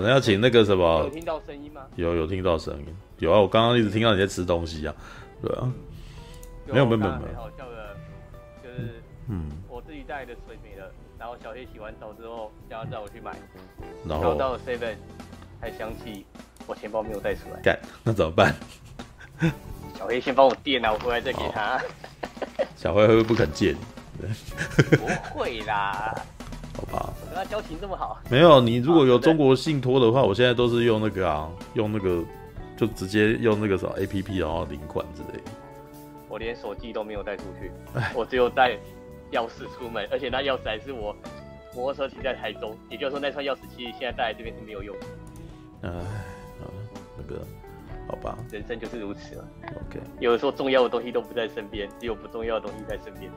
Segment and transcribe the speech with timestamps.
[0.00, 1.00] 可能要请那个什么？
[1.00, 1.82] 有听到声音吗？
[1.96, 2.86] 有有听到声音，
[3.18, 3.38] 有啊！
[3.38, 4.94] 我刚刚一直听到你在吃东西啊，
[5.42, 5.70] 对啊，
[6.64, 7.12] 没有没有没有。
[7.12, 7.94] 很好笑的，
[8.64, 8.94] 就是
[9.28, 13.36] 嗯，我自己带的水没了，然后小黑洗完澡之后，叫他带我去买，
[14.08, 14.94] 然后到了 seven，
[15.60, 16.24] 才想起
[16.66, 18.54] 我钱包没有带出来，干，那怎么办？
[19.98, 21.78] 小黑先帮我垫啊，我回来再给他。
[22.74, 23.76] 小黑会不会不肯借
[24.18, 24.26] 你？
[24.96, 25.06] 不
[25.38, 26.18] 会啦。
[26.80, 27.12] 好吧。
[27.20, 28.20] 我跟他交情这么好。
[28.30, 32.22] 没有，你如果有中国信托的话，我现在都是用那个啊，用那个
[32.76, 35.50] 就直接用那个什么 APP，然后领款之类的。
[36.28, 37.70] 我连手机都没有带出去，
[38.14, 38.78] 我只有带
[39.32, 41.14] 钥匙出门，而且那钥匙还是我
[41.74, 45.06] 摩托车停在台中，也就是说那串钥匙其实现在带来这边是没有用的。
[45.82, 45.90] 哎，
[47.16, 47.44] 那个。
[48.08, 49.44] 好吧，人生就是如此嘛。
[49.62, 53.30] OK，有的时候重要的东西都不在身边，只有不重要的东西在身边。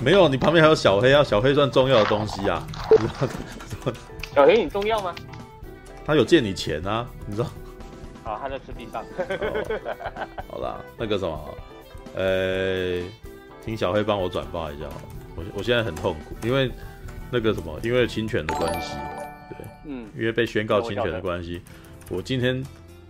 [0.00, 2.66] 没有，你旁边还有小黑啊，小黑算重要的东西啊。
[4.34, 5.14] 小黑你重要吗？
[6.04, 7.48] 他有借你钱啊，你知道？
[8.22, 9.04] 好，他在吃地上。
[10.48, 11.54] 好啦，那个什么，
[12.14, 13.02] 呃，
[13.64, 14.86] 请小黑帮我转发一下。
[15.34, 16.70] 我我现在很痛苦，因为
[17.30, 18.92] 那个什么，因为侵权的关系。
[19.84, 21.62] 嗯，因为被宣告侵权的关系，
[22.08, 22.64] 我今天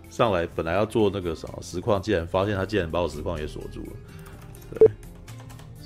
[0.09, 3.91] 上来本来要做那个什么实况，竟然发现他竟然把我实况也锁住了。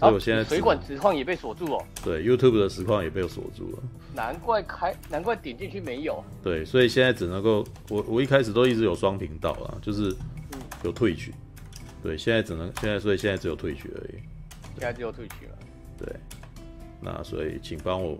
[0.01, 1.85] 对，所以我现在水管实况也被锁住哦。
[2.03, 3.77] 对，YouTube 的实况也被我锁住了。
[4.13, 6.23] 难怪开，难怪点进去没有。
[6.43, 10.15] 对，所以现在只能够我我一开始都一直有双频道啊，就是
[10.83, 11.33] 有退取。
[12.01, 14.19] 对，现在只能现在，所以现在只有退取而已。
[14.77, 15.51] 现在只有退取了。
[15.97, 16.15] 对，
[16.99, 18.17] 那所以请帮我。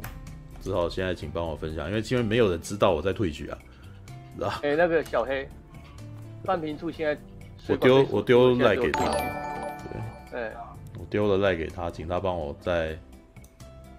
[0.64, 3.58] 只好现在请帮我分享，因为因为没有人知道我在退取啊，
[4.36, 4.48] 知道？
[4.62, 5.50] 哎、欸，那个小黑，
[6.46, 7.20] 半瓶醋现在
[7.68, 9.06] 我丢我丢赖给他，
[10.30, 10.78] 对，欸、我
[11.12, 12.98] 丢了赖给他，请他帮我在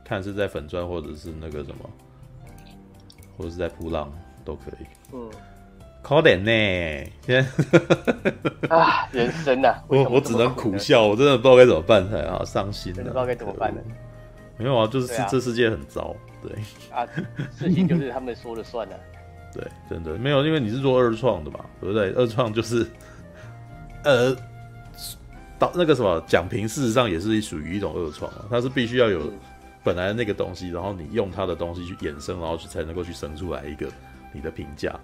[0.03, 1.89] 看是在粉砖或者是那个什么，
[3.37, 4.11] 或者是在噗浪
[4.45, 4.87] 都可以。
[5.12, 5.31] 嗯，
[6.03, 6.50] 考点呢，
[7.21, 13.81] 现在啊，人生呐、啊， 我我只能苦笑，我真的不知道该怎么办才好，伤心的，不知道该怎么办呢？
[14.56, 16.17] 没有啊，就是、啊、这世界很糟。
[16.43, 16.50] 对
[16.91, 17.06] 啊，
[17.56, 18.99] 事情就是他们说了算了。
[19.55, 22.11] 对，真的没有，因为你是做二创的嘛，对不对？
[22.12, 22.87] 二创就是，
[24.03, 24.34] 呃，
[25.62, 28.45] 到那个什么奖评，事实上也是属于一种二创啊。
[28.50, 29.33] 它是必须要有
[29.84, 33.87] 本来的那个东西，然后你用它的东西去衍生，然后去才能够去生出来一个
[34.33, 34.99] 你的评价。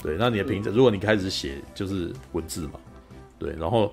[0.00, 2.78] 对，那你的评价，如果你开始写就是文字嘛，
[3.36, 3.92] 对，然后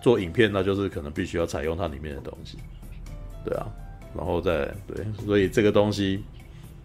[0.00, 2.58] 做影片，那就是可能必须要采用它里面的东西。
[3.44, 3.66] 对啊。
[4.16, 6.24] 然后再对，所以这个东西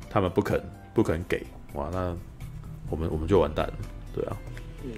[0.09, 0.61] 他们不肯
[0.95, 2.13] 不肯给哇，那
[2.89, 3.73] 我们我们就完蛋了，
[4.13, 4.35] 对啊，
[4.83, 4.91] 嗯，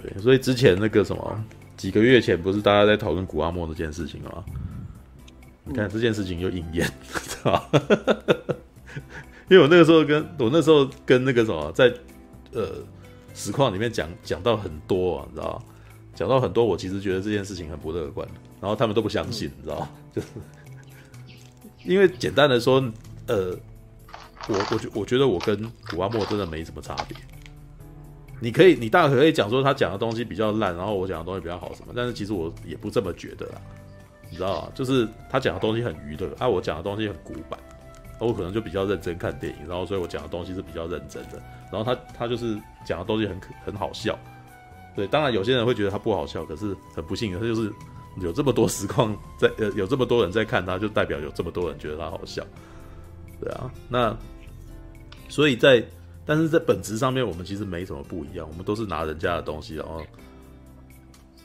[0.00, 1.44] 对，所以之前那个什么
[1.76, 4.44] 几个月前不是大家在讨论古阿莫这件事情吗？
[5.64, 7.80] 你看这件事情就应验，知道吗？
[9.48, 11.92] 因为我那个时候跟我那时候跟那个什么在
[12.52, 12.68] 呃
[13.34, 15.62] 实况里面讲讲到很多啊，你知道
[16.14, 18.26] 讲到很多，我其实觉得这件事情很不乐观，
[18.60, 20.28] 然后他们都不相信，你知道就是。
[21.84, 22.80] 因为简单的说，
[23.28, 23.56] 呃，
[24.48, 27.16] 我我觉我觉得我跟古阿莫真的没什么差别。
[28.40, 33.60] 你可以，你大可可以讲说他讲的东西比较烂，然后我讲的东西比较好什么，但是其实我也不这么觉得啦，
[34.30, 34.72] 你知道吗？
[34.74, 37.58] 就是他讲的东西很娱乐，啊，我讲的东西很古板，
[38.20, 41.42] 我可能就比较认真看电影，然后所以我讲的东西是比较认真的，
[41.72, 44.18] 然后他他就是讲的东西很可很好笑，
[44.94, 47.72] 对，当然有些人会觉得他不好笑，可是很不幸的他就是。
[48.22, 52.42] 有这么多实况在，呃，有这么多人在看他，就代表有这么多人觉得他好笑，
[53.38, 53.70] 对啊。
[53.90, 54.16] 那
[55.28, 55.84] 所以在，
[56.26, 60.02] 但是在本质上面，我们其实没什么不一样，我们都是拿人家的东西，然后，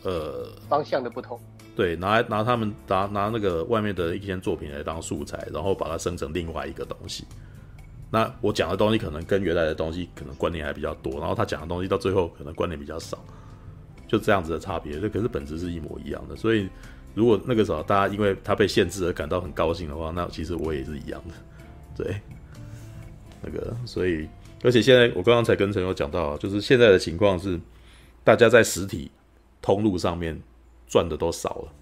[0.04, 1.40] 呃，方向的不同，
[1.76, 7.26] 对，拿来拿他们拿拿那个外面的一些作品来当素材，然后把它生成另外一个东西。
[8.10, 13.18] 那我讲的东西可能跟原来的东西可能关联还比较多，然后他讲的东西到最后可能关联比较少。
[14.08, 16.36] 就这样子的差别，这可是本质是一模一样的。
[16.36, 16.68] 所以，
[17.16, 22.04] 如果那个时候大家因为他被限制而感到很高兴的话，那其实我也是一样的。
[22.04, 22.20] 对，
[23.42, 24.28] 那个，所以，
[24.64, 27.60] 而且现在我刚刚才跟陈友讲到，就是现在的情况是，
[28.24, 29.10] 大家在实体
[29.62, 30.40] 通路上面
[30.88, 31.74] 赚的都少了，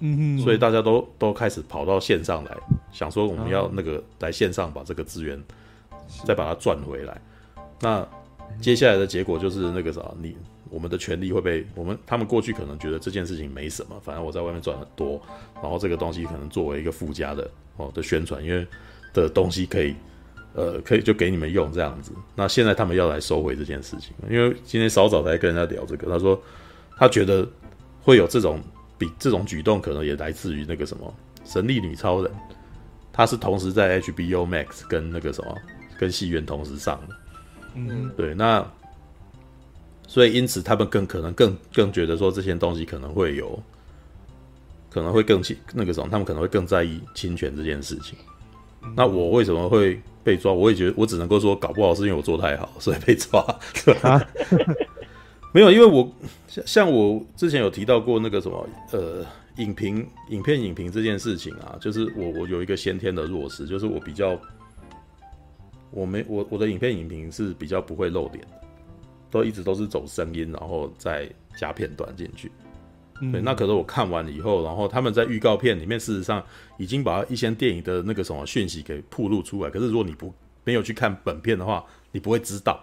[0.00, 2.56] 嗯哼，所以大家都都开始跑到线上来，
[2.92, 5.42] 想说我们要那个来线上把这个资源
[6.24, 7.20] 再把它赚回来。
[7.80, 8.06] 那
[8.60, 10.36] 接下来的结果就是那个啥，你。
[10.70, 15.18] 我们的权利会被我们，他们过去可能觉得这件事情没什么，反正我在外面赚很多，
[15.62, 18.66] 然后这个东西可能作为一个附加的哦的宣传，因为
[19.14, 19.96] 的东西可以，
[20.58, 22.10] 呃，可以就给你们用这样子。
[22.34, 26.42] 那现在他们要来收回这件事情，因为今天稍早才跟人家聊这个，他说
[26.96, 27.48] 他觉得
[28.02, 28.60] 会有这种
[28.98, 31.14] 比这种举动，可能也来自于那个什么
[31.44, 32.32] 神力女超人，
[33.12, 35.56] 他是同时在 HBO Max 跟那个什么
[35.96, 37.14] 跟戏院同时上的。
[37.76, 38.68] 嗯，对，那
[40.08, 43.62] 所以因此他们更可能更更觉得说这些东西可能会有，
[44.90, 48.18] 可能会更侵那个什么，他们可能会更在意侵权这件事情。
[48.82, 50.52] 嗯、那我为什么会被抓？
[50.52, 53.42] 我也觉得我只能够说，搞不好是因为我做太好，所以被抓。
[53.84, 54.20] 对啊，
[55.54, 56.06] 没有，因为我
[56.46, 59.24] 像像我之前有提到过那个什么呃。
[59.58, 64.40] 影评、影片、影评这件事情啊，就是我我有一个先天的弱势，就是我比较，
[65.90, 68.46] 我没我我的影片影评是比较不会露脸，
[69.32, 72.52] 都一直都是走声音，然后再加片段进去。
[73.20, 76.44] 嗯、对，那可是我看完以后，然后他们在预告片里面，事实上
[76.76, 79.70] 已经把一些电影的那个什么讯息给铺露出来。
[79.70, 80.32] 可是如果你不
[80.64, 82.78] 没有去看本片的话，你不会知道。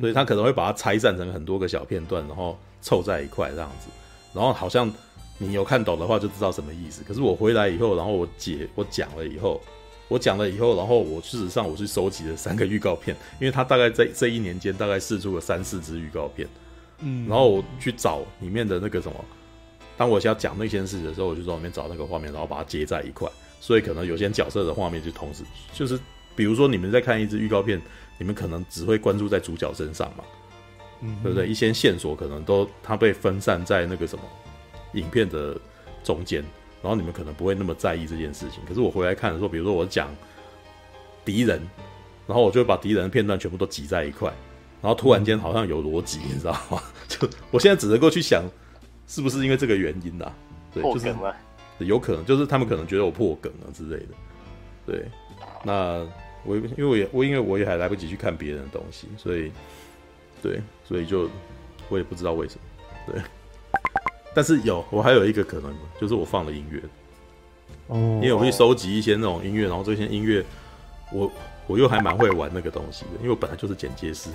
[0.00, 3.88] 所以他可能会把它拆散成很多个小片段，然后凑在一块这样子，
[4.34, 4.92] 然后好像。
[5.38, 7.02] 你有看懂的话就知道什么意思。
[7.02, 9.60] 可是我回来以后，然后我解我讲了以后，
[10.06, 16.46] 我讲了以后，然后我事实上我去收集了三个预告片，因为他大概在这一年间大概试出了三四支预告片，
[17.02, 19.24] 嗯，然后我去找里面的那个什么，
[19.96, 23.28] 当我想要讲那些事的时候，我就在里面找那个画面，然后把它接在一块，
[23.60, 25.98] 所以可能有些角色的画面就同时就是，
[26.34, 27.80] 比如说你们在看一支预告片，
[28.18, 30.24] 你们可能只会关注在主角身上嘛，
[31.00, 31.48] 嗯，对不对？
[31.48, 34.24] 一些线索可能都它被分散在那个什么。
[34.94, 35.58] 影片的
[36.04, 36.44] 中间，
[36.82, 38.62] 然后你们可能不会那么在意这件事情。
[38.68, 40.14] 可是我回来看的时候，比如说我讲
[41.24, 41.66] 敌人，
[42.26, 44.30] 然后我就会把敌人的片段全部都挤在一块，
[44.82, 46.82] 然后突然间好像有逻辑，你知道吗？
[47.08, 48.44] 就我现在只能够去想，
[49.06, 50.34] 是不是因为这个原因啦、啊？
[50.74, 51.14] 对，就是
[51.78, 54.08] 有可能，就是他们可能觉得我破梗了之类的。
[54.84, 55.08] 对，
[55.62, 56.04] 那
[56.44, 59.52] 我因为我也我因为我也还来不及去看别人的东西，所以
[60.42, 61.30] 对，所以就
[61.88, 63.22] 我也不知道为什么，对。
[64.34, 66.80] 但是有，我还有一个可能，就是我放了音乐，
[67.88, 70.42] 哦，因为我会收集一些那种音乐，然后这些音乐，
[71.12, 71.30] 我
[71.66, 74.30] 我又还蛮会玩那个东西的，因为我本来就是剪接师，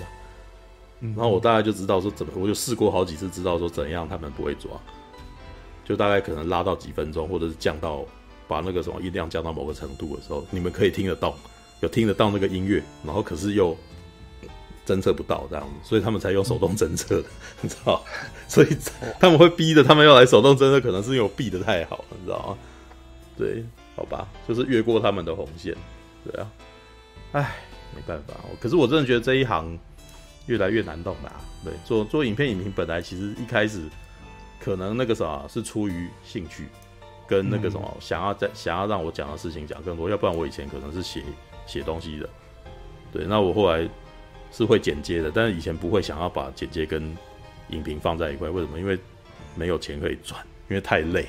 [1.00, 4.70] 然后我大概就知道说怎么，我就试过好几次，知道说怎样他们不会抓，
[5.84, 8.04] 就大概可能拉到几分钟，或者是降到
[8.46, 11.34] 把那个什么音量降到某个程度的时候，你们可以听得到，
[11.80, 13.76] 有听得到那个音乐，然后可是又。
[14.86, 17.28] 侦测不到这样子，所以他们才用手动侦测的，
[17.60, 18.02] 你知道？
[18.48, 18.68] 所以
[19.20, 22.58] 他们会逼着他们要来手动侦测，可能是因为我避得太好了，你知道吗？
[23.36, 23.62] 对，
[23.94, 25.76] 好吧，就是越过他们的红线，
[26.24, 26.50] 对啊，
[27.32, 27.56] 唉，
[27.94, 28.32] 没办法。
[28.58, 29.78] 可是我真的觉得这一行
[30.48, 31.32] 越来越难懂啦。
[31.64, 33.82] 对，做做影片影评本来其实一开始
[34.60, 36.66] 可能那个什么是出于兴趣，
[37.28, 41.22] 跟那个什么想要在想要让我讲的事情讲更多，要不然我以前可能是写
[41.66, 42.28] 写东西的。
[43.12, 43.88] 对，那我后来。
[44.50, 47.14] 是会剪接的，但是以前不会想要把剪接跟
[47.68, 48.48] 影评放在一块。
[48.48, 48.78] 为什么？
[48.78, 48.98] 因为
[49.54, 50.40] 没有钱可以赚，
[50.70, 51.26] 因为太累。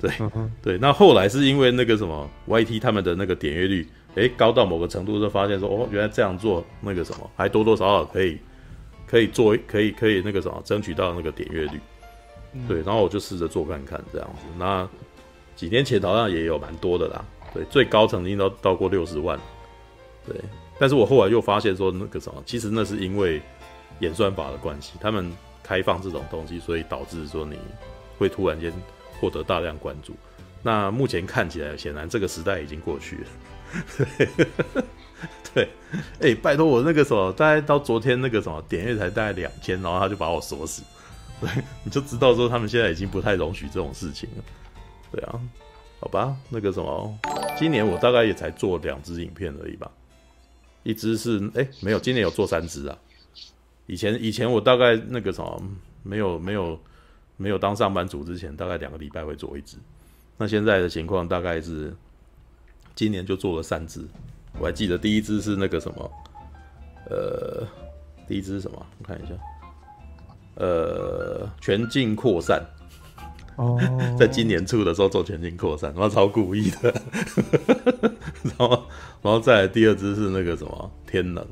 [0.00, 0.76] 对、嗯、对。
[0.76, 8.38] 那后来是因为那个什么 YT 他们的那个点阅率，哎、欸，高到某个程度，就发现说，哦，原来这样做那个什么，还多多少少可以
[9.06, 11.80] 可以做，可以可以那个什么，争取到那个点阅率。
[12.66, 14.42] 对，然后我就试着做看看这样子。
[14.58, 14.88] 那
[15.54, 17.24] 几年前好像也有蛮多的啦。
[17.54, 19.38] 对，最高曾经都到过六十万。
[20.26, 20.34] 对。
[20.78, 23.40] 但是我后来又发现说，那个什么，其实那是因为
[24.00, 25.30] 演算法的关系，他们
[25.62, 27.58] 开放这种东西，所以导致说你
[28.18, 28.72] 会突然间
[29.20, 30.14] 获得大量关注。
[30.62, 33.22] 那目前看起来，显然这个时代已经过去了。
[35.52, 40.82] 对，哎、欸，拜托我那个什么，大概到昨天那个什么点阅才大概两千，然后他就把我锁死。
[41.40, 41.48] 对，
[41.84, 44.44] 你就知道说他们现在已经不太容许这种事情了。
[45.10, 45.40] 对啊，
[45.98, 47.18] 好吧，那个什么，
[47.58, 49.90] 今年我大概也才做两支影片而已吧。
[50.82, 52.96] 一支是哎、没有，今年有做三支啊。
[53.86, 55.62] 以前以前我大概那个什么，
[56.02, 56.80] 没有没有
[57.36, 59.76] 没有当上班族之前，大概两个礼拜会做一支。
[60.36, 61.94] 那现在的情况大概是，
[62.94, 64.04] 今年就做了三只。
[64.58, 66.10] 我还记得第一只是那个什么，
[67.08, 67.66] 呃，
[68.26, 68.86] 第一只是什么？
[68.98, 69.34] 我看一下，
[70.56, 72.62] 呃，全境扩散。
[73.56, 73.78] 哦，
[74.18, 76.94] 在今年初的时候做全境扩散，他妈超故意的。
[78.42, 78.68] 然后，
[79.22, 81.44] 然后再来第二只是那个什么天能，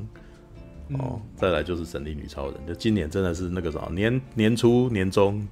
[0.98, 2.54] 哦，再来就是神力女超人。
[2.66, 5.46] 就今年真的是那个什么年年初、年中、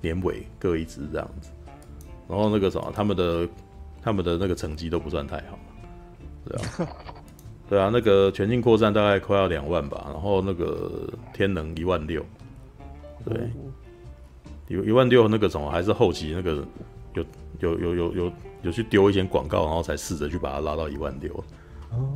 [0.00, 1.50] 年尾各一只这样子。
[2.28, 3.48] 然后那个什么他们的
[4.02, 5.58] 他们的那个成绩都不算太好，
[6.44, 6.88] 对啊，
[7.70, 12.24] 对啊，那个全境扩散大概快要两万吧，然后那个天能一万六，
[13.24, 13.48] 对。
[14.68, 16.66] 有一万六那个什么，还是后期那个
[17.12, 17.24] 有
[17.60, 18.32] 有有有有
[18.62, 21.44] 有去丢一些广告，然后才试着去把它拉到一万六。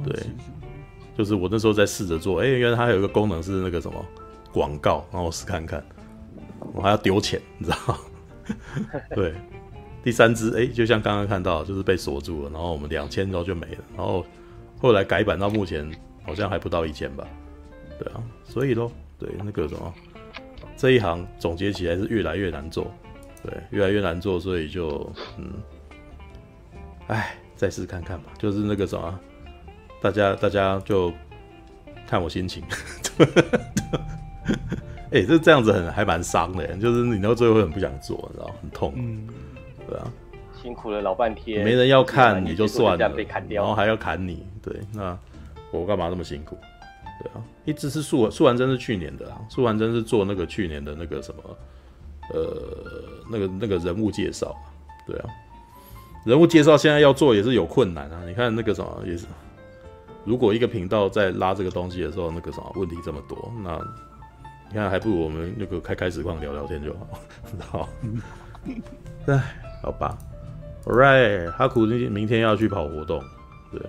[0.02, 0.22] 对，
[1.18, 4.02] 就是我那时候在试着做，哎，原来它有一个功能是那个什么
[4.54, 5.84] 广告，然后我试看看，
[6.72, 7.98] 我还要丢钱，你知道吗？
[9.14, 9.34] 对，
[10.06, 14.24] 第三只哎，就像刚刚看到，就是被锁住了，然后我们两千之后就没了，然后
[14.80, 15.84] 后来改版到目前
[16.24, 17.26] 好像还不到一千吧？
[17.98, 19.92] 对啊，所以咯，对那个什么，
[20.76, 22.94] 这一行总结起来是越来越难做，
[23.42, 25.54] 对，越来越难做，所以就嗯，
[27.08, 28.26] 哎，再试看看吧。
[28.38, 29.18] 就是那个什么，
[30.00, 31.12] 大家大家就
[32.06, 32.62] 看我心情。
[35.10, 38.92] 哎、欸，这这样子很还蛮伤的，就是你到最后会很不想做，你知道，很痛。
[38.94, 39.26] 嗯，
[39.88, 40.12] 对啊。
[40.62, 43.14] 辛苦了老半天，没人要看也就算了，
[43.48, 45.16] 然后还要砍你，对，那
[45.70, 46.56] 我干嘛那么辛苦？
[47.22, 51.56] 对啊，一直是素素还真是去年的啊，素还真是做那个去年的那个什么，
[52.32, 52.42] 呃，
[53.30, 54.56] 那个那个人物介绍，
[55.06, 55.30] 对啊，
[56.24, 58.22] 人物介绍现在要做也是有困难啊。
[58.26, 59.26] 你看那个什么也是，
[60.24, 63.78] 如果一个频道在拉这个东西的时候，那个什么问题这么多，那
[64.68, 66.92] 你看还不如我们那个开开实况聊聊天就
[67.70, 67.88] 好，好，
[69.26, 69.42] 哎，
[69.82, 70.16] 好吧。
[70.84, 73.20] Alright，哈库明天要去跑活动，
[73.72, 73.80] 对。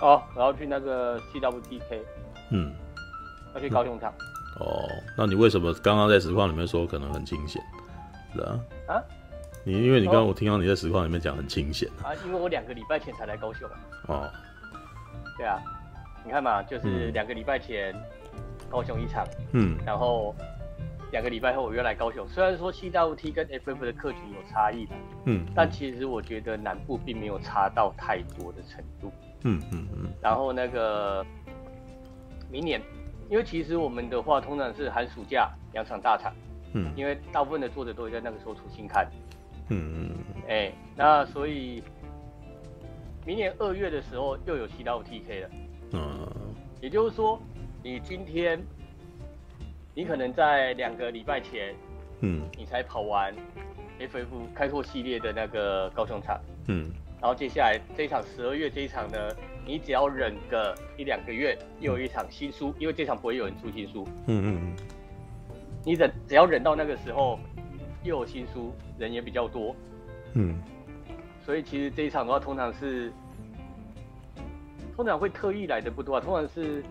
[0.00, 2.00] 哦，我要去那个 CWTK，
[2.50, 2.72] 嗯，
[3.54, 4.12] 要去高雄场。
[4.58, 7.62] 哦，那你为什么刚刚在实况里面说可能很清闲？
[8.34, 8.58] 是啊。
[8.88, 9.02] 啊？
[9.62, 12.10] 你因为你刚刚我听到你在实况里面讲很清闲啊。
[12.10, 13.68] 啊，因为我两个礼拜前才来高雄。
[14.08, 14.28] 哦。
[15.38, 15.60] 对啊，
[16.24, 17.94] 你看嘛，就是两个礼拜前
[18.68, 20.34] 高雄一场，嗯，然后。
[21.12, 24.88] 两个礼拜后我又来高雄，虽然说 CWT 跟 FF 的客群有差异，
[25.26, 29.12] 嗯，但其实我觉得南部并没有差到太多的程度，
[29.44, 30.10] 嗯嗯嗯。
[30.22, 31.24] 然后那个
[32.50, 32.80] 明年，
[33.28, 36.32] 因为其实我们的话通常是寒暑假两场大场，
[36.72, 39.06] 嗯，因为大部分的作者都会在那个时候出新刊，
[39.68, 40.10] 嗯嗯，
[40.48, 41.84] 哎，那所以
[43.26, 45.50] 明年二月的时候又有 CWTK 了，
[45.92, 46.26] 嗯，
[46.80, 47.38] 也就是说
[47.82, 48.58] 你今天。
[49.94, 51.74] 你可能在两个礼拜前，
[52.20, 53.34] 嗯，你才跑完
[54.00, 59.18] FF 开拓系列的那个高雄场，嗯，然后接下来这一场十二月这一场呢，
[59.66, 64.76] 你只要忍个一两个月，又有一场新书，因为这场不会有人出新书，嗯嗯嗯，
[65.84, 67.38] 你忍只要忍到那个时候，
[68.02, 69.76] 又有新书，人也比较多，
[70.32, 70.58] 嗯，
[71.44, 73.12] 所以其实这一场的话，通常是
[74.96, 76.82] 通常会特意来的不多啊，通常是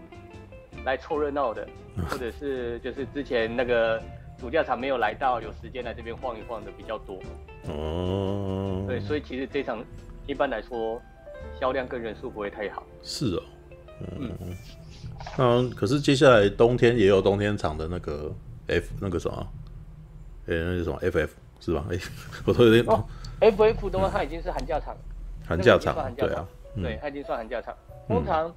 [0.85, 1.67] 来凑热闹的。
[2.09, 4.01] 或者是就是之前那个
[4.39, 7.19] 主教场没有来到，有时间来这边晃一晃的比较多。
[7.67, 9.83] 哦，对，所以其实这场
[10.25, 10.99] 一般来说
[11.59, 12.83] 销量跟人数不会太好。
[13.03, 13.43] 是哦，
[14.17, 14.31] 嗯，
[15.37, 18.33] 嗯，可是接下来冬天也有冬天场的那个
[18.67, 19.47] F 那个什么，
[20.47, 21.85] 哎、欸，那是什么 FF 是吧？
[21.91, 22.01] 哎、欸，
[22.47, 23.03] 我都有点哦。
[23.41, 24.95] FF 的话，它已经是寒假场，
[25.45, 27.75] 寒假场，寒假场，对啊，嗯、对，它已经算寒假场。
[28.07, 28.53] 通常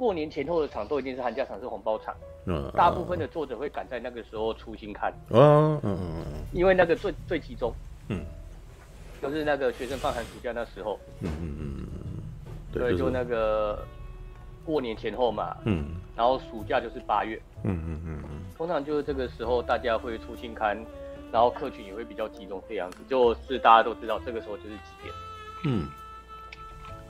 [0.00, 2.14] 过年前后的场都已经是寒假场，是红包场。
[2.46, 7.70] 嗯，大部分的作者会赶在那个时候出新刊，哦，嗯嗯嗯，因为那个最最集中，
[8.08, 8.24] 嗯，
[9.20, 11.86] 就是那个学生放寒暑假那时候，嗯嗯嗯
[12.72, 13.84] 对，对，就那个
[14.64, 20.74] 过年前后嘛，嗯，然后暑假就是八月，嗯嗯嗯嗯，通常就是这个时候大家会出新刊，
[21.30, 25.14] 然后客群也会比较集中这样子，就是大家都知道这个时候就是几点，
[25.66, 25.86] 嗯，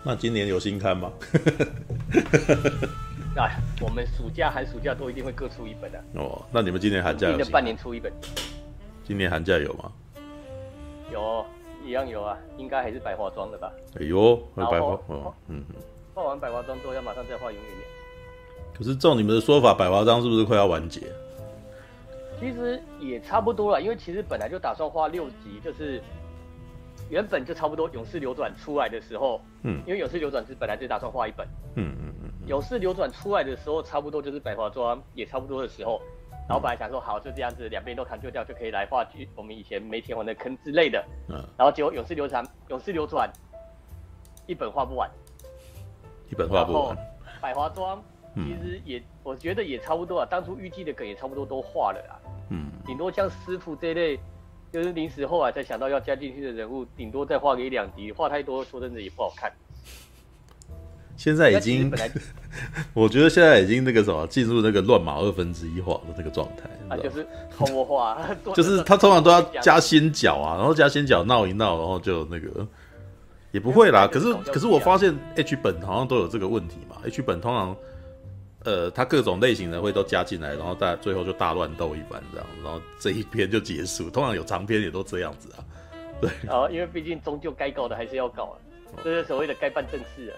[0.03, 1.13] 那今年有新刊吗？
[3.37, 3.49] 啊，
[3.81, 6.05] 我们暑假、寒暑假都一定会各出一本的、啊。
[6.15, 7.37] 哦，那你们今年寒假有？
[7.37, 8.13] 今年半年出一本。
[9.05, 9.93] 今年寒假有吗？
[11.13, 11.45] 有，
[11.85, 13.71] 一样有啊，应该还是百花庄的吧？
[14.01, 15.77] 哎呦，百花，哦，哦，嗯嗯。
[16.15, 17.87] 画完百花庄之后，要马上再画永远年。
[18.77, 21.03] 可是照你们的说法，百花庄是不是快要完结？
[22.41, 26.03] 其实也差不多了，因为其实本来就打算画六集，就是
[27.11, 27.91] 原本就差不多。
[27.91, 32.31] 勇士流转出来的时候，嗯，因为勇士流转是本来就打算画一本，嗯嗯嗯。
[32.47, 36.01] 勇士流转出来的时候，差不多就是百花庄也差不多的时候，
[36.49, 41.05] 然后本来想说好就这样子，两边都砍就掉，就可以来画剧我们以前没填完的坑之类的。
[41.29, 43.31] 嗯，然后结果勇士流转，勇士流转
[44.47, 45.11] 一本画不完，
[46.31, 46.97] 一本画不完。
[47.41, 48.03] 百花庄
[48.35, 52.15] 其实也、嗯，我觉得也差不多啊，当初预计的梗也差不多都画了啊。
[52.51, 54.21] 嗯，顶多像师傅这一类，
[54.73, 59.53] 就是临时后来才想到要加进去的人物，顶多再画个一两集，画太多说真的也不好看。
[61.17, 61.93] 现在已经，
[62.95, 66.71] 我觉得现在已经那个什么，进入那个乱码二分之一画的那个状态。
[66.89, 72.67] 啊，就是偷画， 就是他通常都要加先角啊，然后加先角闹一闹，然后就那个
[73.53, 74.09] 也不会啦。
[74.11, 76.97] 可是可是我发现 H 本好像都有这个问题嘛。
[77.05, 77.77] H 本通常，
[78.65, 84.11] 呃，他各种类型的会都加进来，然后大最后就大乱斗一番这样，然后这一篇就结束。
[84.11, 85.65] 通常有长篇也都这样子啊。
[86.21, 90.37] 对，啊，因为毕竟终究该搞的还是要搞啊，这是所谓的该办正事啊。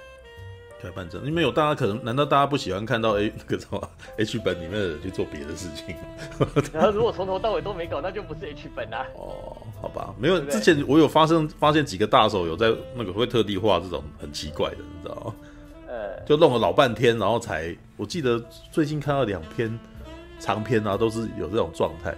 [0.83, 5.95] 该办正，因为有大家可能，难道大家不喜欢看到 A 那个什么 H 本里面的人去做别的事情？
[6.73, 9.07] 然 后如果从头到尾都没搞，那就不是 H 本啦。
[9.14, 15.35] 哦，好吧，没有，之前我有发生发现几个大手有在那个会特地画这种很奇怪的，你知道吗？
[15.87, 18.43] 呃，就弄了老半天，然后才围我记得
[18.73, 19.79] 最近看到两篇
[20.41, 22.13] 长篇啊，都是有这种状态。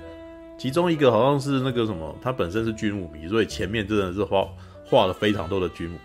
[0.56, 4.48] 其中一个好像是那个什么，他本身是军武迷，所以前面真的是画
[4.86, 5.98] 画了非常多的军武，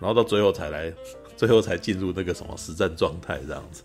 [0.00, 0.92] 然后到最后才来，
[1.36, 3.84] 最后才进入那个什么实战状态这样子。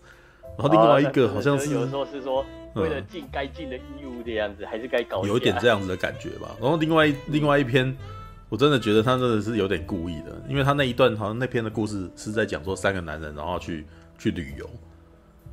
[0.58, 2.44] 然后另外一个好像是，有时候是说
[2.74, 6.56] 为了尽该尽的义务这样子，还是该搞有一点这样子的感觉吧。
[6.60, 7.96] 然后另外另外一篇，
[8.50, 13.86] 我真的觉得他真的是有点故意的，因为他那一段好像那篇的故事是在讲说三个男人然后去
[14.18, 14.68] 去旅游。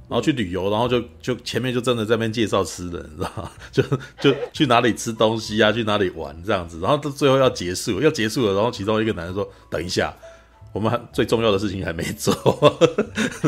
[0.09, 3.51] 然后去旅游，然后就就前面就真的在那边介绍吃的，你知道吗？
[3.73, 3.83] 就
[4.21, 10.17] 就去哪里吃东西啊，去哪里玩这样子，然后到最后要结束，要结束了，然后其中一个男人说：“等一下，
[10.73, 12.33] 我们还最重要的事情还没做。”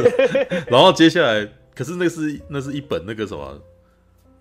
[0.67, 3.61] 然后接下来，可是那是那是一本那个什么，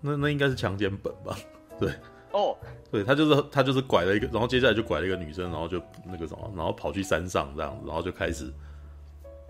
[0.00, 1.38] 那那应该是强奸本吧？
[1.78, 1.88] 对，
[2.32, 2.56] 哦，
[2.90, 8.52] 对他就是他就是拐了一个，然后接下来就拐了一个女生，然后就那个什么，然后跑去山上这样子，然后就开始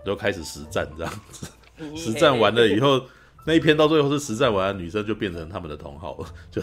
[0.05, 1.47] 就开始实战这样子。
[1.95, 3.01] 实战完了以后，
[3.45, 6.61] 那一篇到最后是实战完了，女生就变成他们的同好了， 就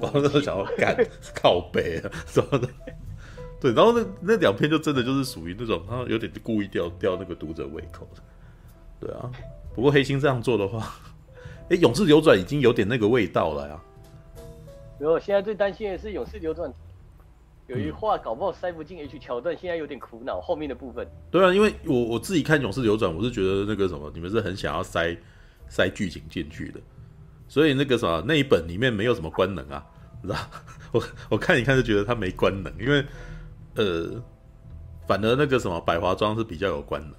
[0.00, 0.96] 然后就想要干
[1.34, 2.68] 靠北啊什么的，
[3.60, 9.30] 对，然后那那两篇就真的就是属于那种他有点故意吊吊那个读者胃口的，对啊。
[9.74, 10.94] 不过黑心这样做的话，
[11.70, 13.80] 哎，勇士流转已经有点那个味道了呀。
[14.98, 16.72] 没有，现在最担心的是勇士流转。
[17.72, 20.40] 有一话搞不好塞不进 H 桥段，现在有点苦恼。
[20.40, 25.16] 后面的部分，对啊，因为我我自己看《勇士流转》，我是觉得那个什么，你们是很想要塞
[25.68, 26.80] 塞剧情进去的，
[27.48, 29.84] 所以那个什么那一本里面没有什么官能啊，
[30.22, 30.38] 你知道？
[30.92, 33.02] 我我看一看就觉得它没官能，因为
[33.76, 34.22] 呃，
[35.06, 37.12] 反而那个什么百华庄是比较有官能，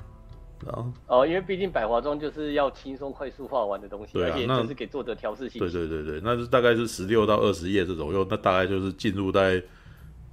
[0.68, 5.58] 然后哦，因为毕竟百华庄就是要轻松快速画完的东西，对啊，而且就是给作者调试性。
[5.60, 9.64] 对对对对，那是大概是十六到二十页这种，又那大概就是进入在。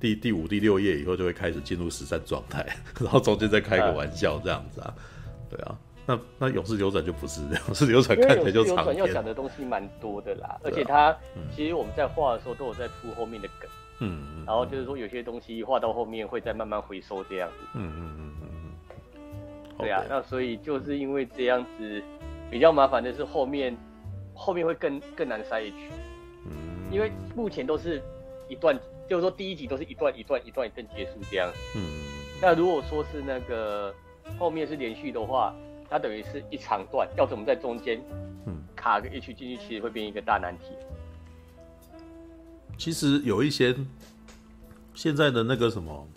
[0.00, 2.67] 第第五、第六页以后就会开始进入实战状态，
[2.99, 4.95] 然后中间再开个玩笑这样子啊，
[5.50, 8.97] 对啊，那那勇士流转就不是这样， 勇士流转看起来就长篇。
[8.97, 22.02] 要讲的东西蛮多的啦，而且它、嗯、其实我们在画的时候都有在铺后面的梗，嗯嗯，然后就是说有些东西画到后面会再慢慢回收这样子，嗯嗯嗯嗯嗯，对啊，那所以就是因为这样子
[22.50, 23.76] 比较麻烦的是后面
[24.32, 25.75] 后面会更更难塞 H，
[26.47, 28.02] 嗯，因为目前都是
[28.49, 28.78] 一段。
[29.10, 31.50] 就是说，第一集都是一段一段一段一段结束这样。
[31.75, 31.82] 嗯。
[32.40, 33.92] 那如果说是那个
[34.38, 35.52] 后面是连续的话，
[35.90, 38.00] 它等于是一长段，要怎么在中间，
[38.46, 40.66] 嗯，卡个 H 进去，其实会变一个大难题。
[42.78, 43.75] 其实有一些
[44.94, 46.08] 现在的那个什么，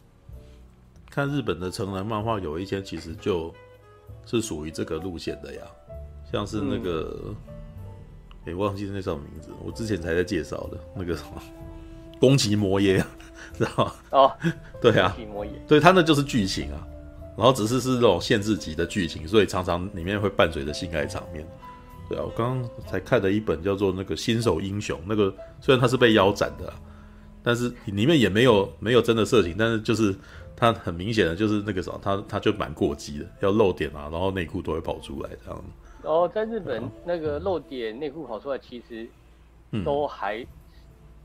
[1.09, 3.51] 看日本的成人漫画，有一些其实就
[4.27, 5.61] 是属于这个路线的呀，
[6.31, 7.35] 像是那个，
[8.45, 11.41] 哎、嗯欸，忘记那叫什么名字，我之前才在介绍的那个什么。
[12.19, 13.03] 宫崎摩耶，
[13.57, 13.93] 知道吗？
[14.11, 14.31] 哦，
[14.81, 15.15] 对啊，
[15.67, 16.87] 对他那就是剧情啊，
[17.37, 21.45] 然后只是是这种限制级的剧情，所以常常里面会伴随着性爱场面。
[22.09, 26.71] 对啊，我刚刚才看了一本叫做那个新手英雄，那个虽然他是被腰斩的，
[27.41, 30.13] 但是里面也没有没有真的色情，但是就是
[30.55, 35.63] 他很明显的就是那个什么，他他就蛮过激的，要露点啊，然后内裤都会跑出来这样。
[36.03, 39.07] 哦，在日本那个露点内裤跑出来，其实
[39.85, 40.39] 都还。
[40.39, 40.47] 嗯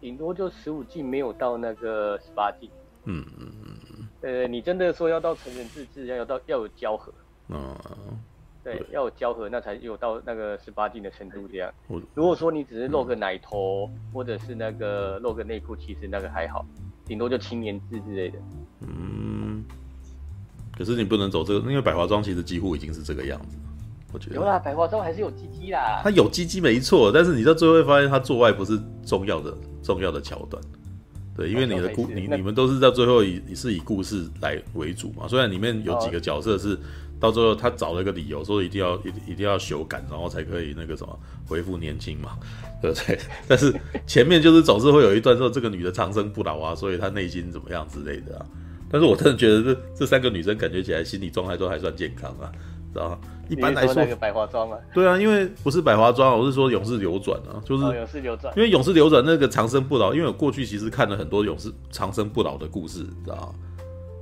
[0.00, 2.70] 顶多就十五禁，没有到那个十八禁。
[3.04, 4.08] 嗯嗯嗯。
[4.20, 7.12] 呃，你真的说要到成人自制，要有到要有交合。
[7.48, 7.76] 嗯。
[8.64, 11.72] 对，对要有交合，那才有到那个十八禁的程度这样。
[12.14, 16.66] 如果说你只是露个奶头，嗯、或者是那个露个内裤，其实那个还好，
[17.06, 18.38] 顶多就青年制之类的。
[18.80, 19.64] 嗯。
[20.76, 23.56] 可是你不能走这个，因为百华庄其实几乎已经是这个样子。
[24.12, 26.01] 我觉得有啦，百华庄还是有鸡鸡啦。
[26.03, 30.62] 他有鸡鸡没错，但是你到最后会发现，他做爱不是重要的重要的桥段。
[31.37, 35.29] 对，因为你的故你你们都是在最后以是以故事来为主嘛。
[35.29, 36.77] 虽然里面有几个角色是
[37.21, 41.16] 到最后他找了一个理由，说一定要一一定要修改，然后才可以那个什么
[41.47, 42.31] 恢复年轻嘛，
[42.83, 43.16] 对不对？
[43.47, 43.73] 但是
[44.05, 48.47] 前面就是总是会有一段说这个女的长生不老啊，所以她内心怎么样之类的啊。
[48.90, 52.51] 但是我真的觉得这这三个女生感觉起来心理状态都还算健康啊。
[52.92, 58.55] 知道一般来说，那个百花庄啊，对啊，因为不是百花庄，我是说勇士流转啊，就是勇士流转。
[58.57, 63.55] 因为勇士流转那个长生不老，因为我过去其实看了很多勇士长生不老的故事，知道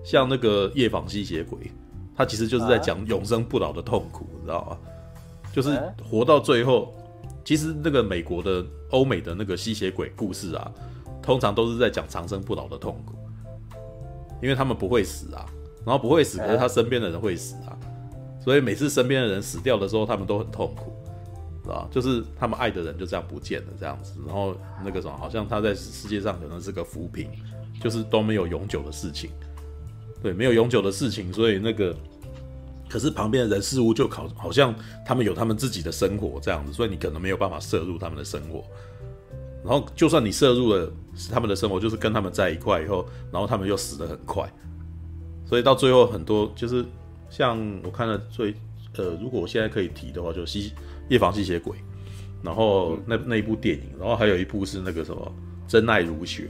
[0.04, 1.58] 像那个夜访吸血鬼，
[2.14, 4.78] 他其实就是在讲永生不老的痛苦，知道吗？
[5.52, 6.94] 就是活到最后，
[7.44, 10.70] 其实那个美国的、欧美的那个吸血鬼故事啊，
[11.22, 13.14] 通常都是在讲长生不老的痛苦，
[14.40, 15.44] 因为他们不会死啊，
[15.84, 17.75] 然后不会死，可是他身边的人会死啊。
[18.46, 20.92] 所以每次身边的人死掉的时候，他们都很痛苦，
[21.64, 21.88] 是吧？
[21.90, 24.12] 就是他们爱的人就这样不见了，这样子。
[24.24, 27.28] 然后那个什么，好像他在世界上可能是个浮萍，
[27.82, 29.30] 就是都没有永久的事情。
[30.22, 31.92] 对，没有永久的事情，所以那个，
[32.88, 34.72] 可是旁边的人事物就好好像
[35.04, 38.62] 他们有他们自己的生活这样子，所以你可能没有办法摄入他们的生活。
[39.64, 40.88] 然后就算你摄入了
[41.32, 44.48] 他们的生活，就是跟他们在一块以后，然后他们又死得很快。
[45.44, 46.84] 所以到最后很多就是
[47.28, 48.54] 像我看了最
[48.96, 50.72] 呃，如果我现在可以提的话，就吸
[51.08, 51.76] 夜访吸血鬼，
[52.42, 55.32] 然后那那一部电影，然后还有一部是那个什么
[55.68, 56.48] 真爱如血，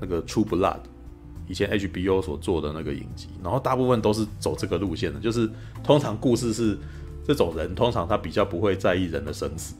[0.00, 0.80] 那个 True Blood。
[1.48, 5.50] 以前 HBO 所做的那个影集，然后大部分都是走这个路线的，就是
[5.82, 6.78] 通常故事是
[7.26, 9.74] 这种人，通常他比较不会在意人的生死，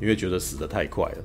[0.00, 1.18] 因为觉得死的太快了。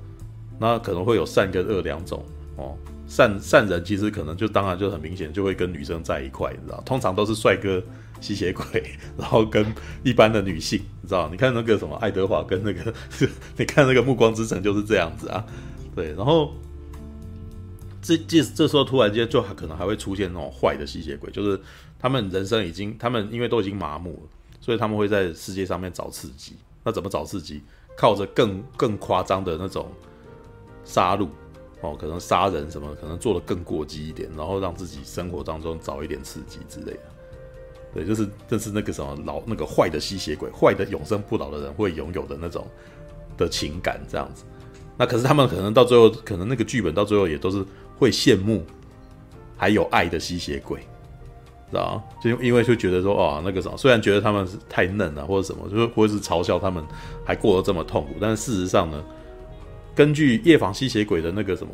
[0.59, 2.25] 那可能会有善跟恶两种
[2.55, 2.75] 哦，
[3.05, 7.79] 善善人其实可能就当然就很明显就会跟女生在一块，你知道，通常都是帅哥
[8.21, 8.83] 吸血鬼，
[9.17, 9.65] 然后跟
[10.03, 12.93] 一般的女性，你知道，你看那个什么爱德华跟那个，
[13.57, 15.45] 你看那个暮光之城就是这样子啊，
[15.95, 16.53] 对，然后。
[17.99, 21.59] 这这这时候突然间就可能还会出现那种坏的吸血鬼，就是
[21.99, 24.29] 他们人生已经，他们因为都已经麻木了，
[24.61, 26.53] 所以他们会在世界上面找刺激。
[26.85, 27.61] 那怎么找刺激？
[27.97, 29.91] 靠着更更夸张的那种
[30.85, 31.27] 杀戮
[31.81, 37.01] 哦，可能杀人什么，可能做的更过激一点，然后让自己生活当中找一点刺激之类的。
[37.97, 42.65] 对，就是这是那个什么老那个坏的吸血鬼，坏的永生不老的人会拥有的那种
[43.35, 44.43] 的情感这样子。
[44.97, 47.65] 那可是他们可能到最后，可能那个剧本到最后也都是。
[47.99, 48.63] 会羡慕
[49.57, 50.81] 还有爱的吸血鬼，
[51.71, 51.99] 知道？
[52.21, 56.85] 就因为就觉得说，哦，那个什么，虽然觉得他们是太嫩了或者什么，就是或者是嘲笑他们
[57.25, 59.03] 还过得这么痛苦，但是事实上呢，
[59.95, 61.73] 根据《夜访吸血鬼》的那个什么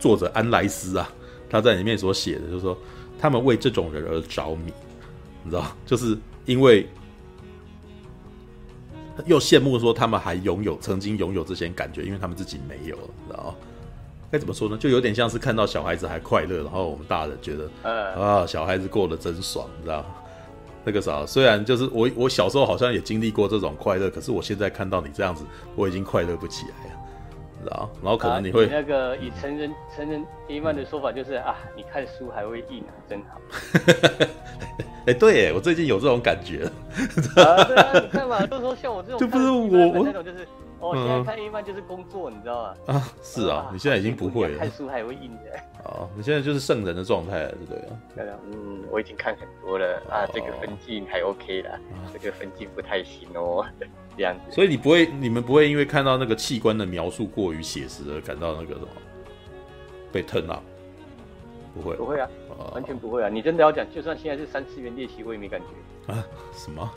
[0.00, 1.08] 作者安莱斯啊，
[1.48, 2.76] 他在里面所写的，就是说
[3.16, 4.72] 他们为这种人而着迷，
[5.46, 6.88] 你知道，就是因为
[9.26, 13.54] 又羡慕说他们还拥有曾经拥有这些感觉，因为他们自己没有，你知道。
[14.28, 14.76] 该怎么说呢？
[14.76, 20.04] 就有点像是看到小孩子还快乐，然后我们大人觉得，啊，小孩子过得真爽，你知道？
[20.84, 25.44] 那个啥，虽然就是我我小时候好像也经历过这种快乐，可是我现在看到你这样子，
[25.76, 27.00] 我已经快乐不起来了，
[27.62, 27.88] 知道？
[28.02, 33.40] 然后可能你会、那个以成人成人 A 漫的说法就是啊，你看书还会硬，真好。
[35.06, 36.64] 哎、欸，对，我最近有这种感觉。
[37.36, 40.46] 啊，对啊，你看嘛，都说像我这种，就不是我我那种就是。
[40.78, 42.74] 哦，现在看 A 漫就是工作，你知道吗？
[42.94, 44.58] 啊，是啊，你现在已经不会了。
[44.58, 45.58] 看书还会硬的。
[45.84, 47.82] 哦，你现在就是圣人的状态了，对不对？
[48.14, 51.80] 对啊，嗯，我已经看很多了啊，这个分镜还 OK 了，
[52.12, 53.64] 这个分镜不太行哦，
[54.18, 54.54] 这样子。
[54.54, 58.88] 所以你不会，你们不会因为看到那个器官的描述过于写实而感到那个什么
[60.12, 60.62] 被疼啊？
[61.76, 62.28] 不会，不会啊，
[62.72, 63.28] 完全不会啊！
[63.28, 66.24] 你真的要讲，就算现在是三次元猎奇，我也没感觉啊？
[66.52, 66.90] 什么？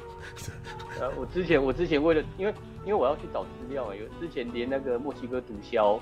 [0.99, 2.53] 呃，我之前我之前为了，因为
[2.85, 5.99] 因为我要去找资料啊，有之前连那个墨西哥毒枭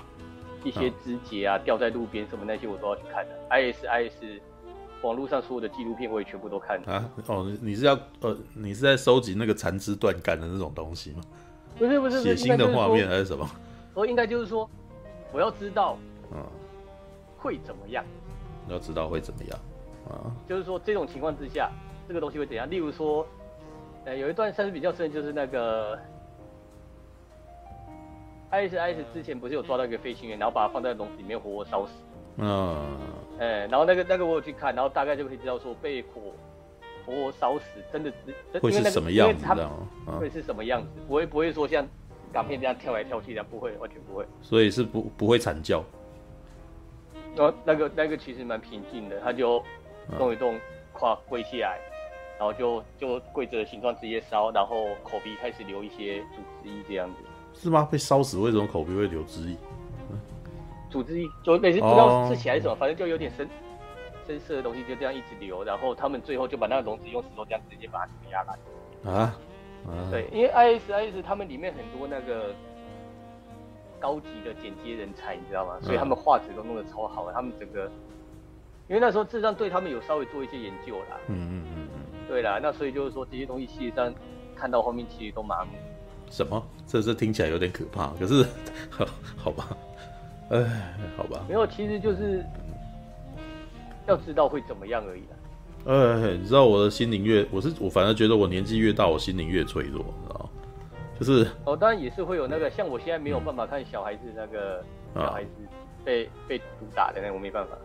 [0.62, 3.34] 一些肢节啊、嗯、掉在路边什么那些我都要去看的。
[3.48, 4.40] I S I S
[5.02, 7.10] 网络上所有的纪录片我也全部都看啊。
[7.26, 11.20] 哦，你是要呃，你是在收集那个残肢断干的那种东西吗？
[11.78, 13.48] 不是不是，血腥的画面还是什么？
[13.94, 14.68] 我应该就是说，
[15.32, 15.96] 我要知道，
[16.32, 16.44] 嗯，
[17.36, 18.04] 会怎么样？
[18.72, 19.58] 要知道会怎么样
[20.08, 20.30] 啊？
[20.48, 21.70] 就是说这种情况之下，
[22.06, 22.70] 这个东西会怎样？
[22.70, 23.26] 例如说。
[24.04, 25.98] 呃，有一段算是比较深，就是那个
[28.50, 31.92] ISIS 之前不是有抓到一个飞行员，然后把他放在笼子里面活活烧死。
[32.36, 32.96] 嗯。
[33.38, 36.32] 哎，然后那个那个我有去看，然后大概就可以知道说被火
[37.04, 38.10] 活活烧死，真的
[38.52, 39.44] 是会是什么样子？
[40.18, 40.88] 会是什么样子？
[41.06, 41.86] 不会不会说像
[42.32, 44.24] 港片这样跳来跳去的，不会，完全不会。
[44.40, 45.84] 所以是不不会惨叫。
[47.38, 49.62] 哦，那个那个其实蛮平静的，他就
[50.18, 50.58] 动一动，
[50.92, 51.78] 跨跪下来。
[52.38, 57.16] 然后就就跪着的形状直接烧，然后口鼻开始流一些组织液这样子。
[57.52, 57.88] 是吗？
[57.90, 59.56] 被烧死为什么口鼻会流汁液？
[60.08, 60.20] 嗯，
[60.88, 63.48] 组织液就类似不知道是起来是什么，反正就有点深
[64.24, 69.12] 深色的东西就这样一直流，然后他们最后就把那个笼子用石头这样直接把它压烂。
[69.12, 69.36] 啊？
[69.88, 70.06] 啊？
[70.08, 72.54] 对，因为 ISIS 他们里面很多那个
[74.00, 75.78] 高级的剪接人才，你知道吗？
[75.82, 77.90] 所以他们画质都弄得超好，他们整个
[78.88, 81.18] 因为那时候智障对他们有稍微做一些研究啦。
[81.28, 82.00] 嗯嗯嗯嗯。
[82.28, 84.12] 对啦，那所以就是说这些东西，其实上
[84.54, 85.72] 看到后面其实都麻木。
[86.30, 86.62] 什么？
[86.86, 88.08] 这这听起来有点可怕。
[88.18, 88.46] 可是，
[89.36, 89.76] 好吧，
[90.50, 90.62] 哎，
[91.16, 91.44] 好吧。
[91.48, 92.44] 没有，其实就是
[94.06, 95.36] 要知道会怎么样而已啦。
[95.86, 100.37] 哎，你知道我的心灵越，我是我反而觉得我年纪越大，我心灵越脆弱，你知道吗？
[101.18, 105.50] 就是哦，当然也是会有那个，像我现在没有办法看小孩子那个小孩子
[106.04, 107.76] 被、啊、被毒打的那个，我没办法。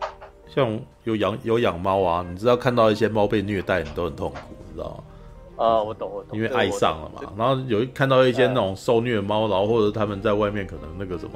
[0.46, 4.36] 像有养有养猫啊，你知道看到一些猫被虐待，你都很痛苦，
[4.68, 5.04] 你知道吗？
[5.56, 7.32] 啊，我懂，我懂，因为爱上了嘛。
[7.36, 11.32] 然后有看到一些那种受虐猫，然后或者他们在外面可能那个什么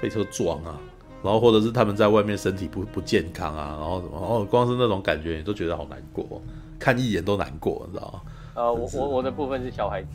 [0.00, 0.78] 被车撞啊，
[1.22, 6.42] 然后或者是他们在外面身体不不健康啊，然后什么，然后光是那种感觉，你都觉得好难过。
[6.78, 8.20] 看一眼都难过，你知道吗？
[8.54, 10.08] 呃，我我我的部分是小孩子。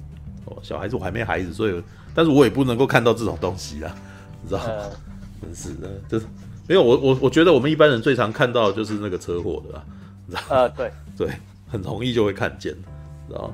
[0.47, 1.83] 哦，小孩子我还没孩子，所以，
[2.13, 3.95] 但是我也不能够看到这种东西啊，
[4.41, 4.65] 你知道吗？
[4.67, 4.91] 呃、
[5.41, 6.25] 真是的，就是
[6.67, 9.85] 没有我我我觉得我们一般人最常看到的就是那个车祸的啦，
[10.25, 10.47] 你知道吗？
[10.49, 11.29] 呃，对 对，
[11.67, 12.73] 很容易就会看见，
[13.27, 13.53] 知道吗？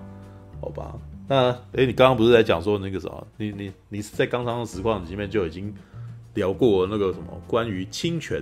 [0.61, 0.95] 好吧，
[1.27, 3.27] 那哎、欸，你刚刚不是在讲说那个什么？
[3.37, 5.73] 你你你是在刚刚的实况里面就已经
[6.35, 8.41] 聊过那个什么关于侵权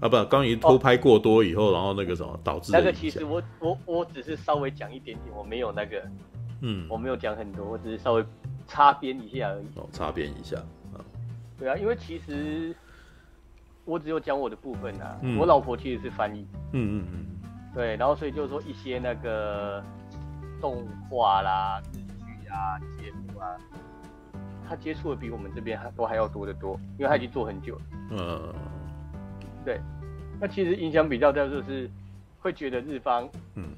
[0.00, 0.08] 啊？
[0.08, 6.02] 不，关于偷拍过多以后，哦、然后那个什么导致那个，其实我我我只是稍微讲一点点，我没有那个。
[6.66, 8.24] 嗯，我没有讲很多，我只是稍微
[8.66, 9.66] 擦边一下而已。
[9.76, 10.56] 哦，擦边一下
[10.94, 11.04] 啊。
[11.58, 12.74] 对啊，因为其实
[13.84, 15.18] 我只有讲我的部分啊。
[15.20, 15.38] 嗯。
[15.38, 16.46] 我老婆其实是翻译。
[16.72, 17.26] 嗯嗯嗯。
[17.74, 19.84] 对，然后所以就是说一些那个
[20.58, 23.56] 动画啦、日剧啊、节目啊，
[24.66, 27.82] 他接触的比我们这边还都还要多得多，因为他已经做很久了。
[28.12, 28.54] 嗯。
[29.66, 29.78] 对，
[30.40, 31.90] 那其实影响比较大就是
[32.40, 33.68] 会觉得日方嗯。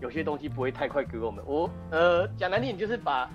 [0.00, 3.30] 有些东西不会太快给我们，我呃讲难听点就是把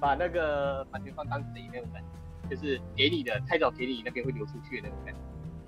[0.00, 2.02] 把那个版权方当贼那种感
[2.48, 5.20] 觉，就是给你的太早给你那边会流出去的那种感觉。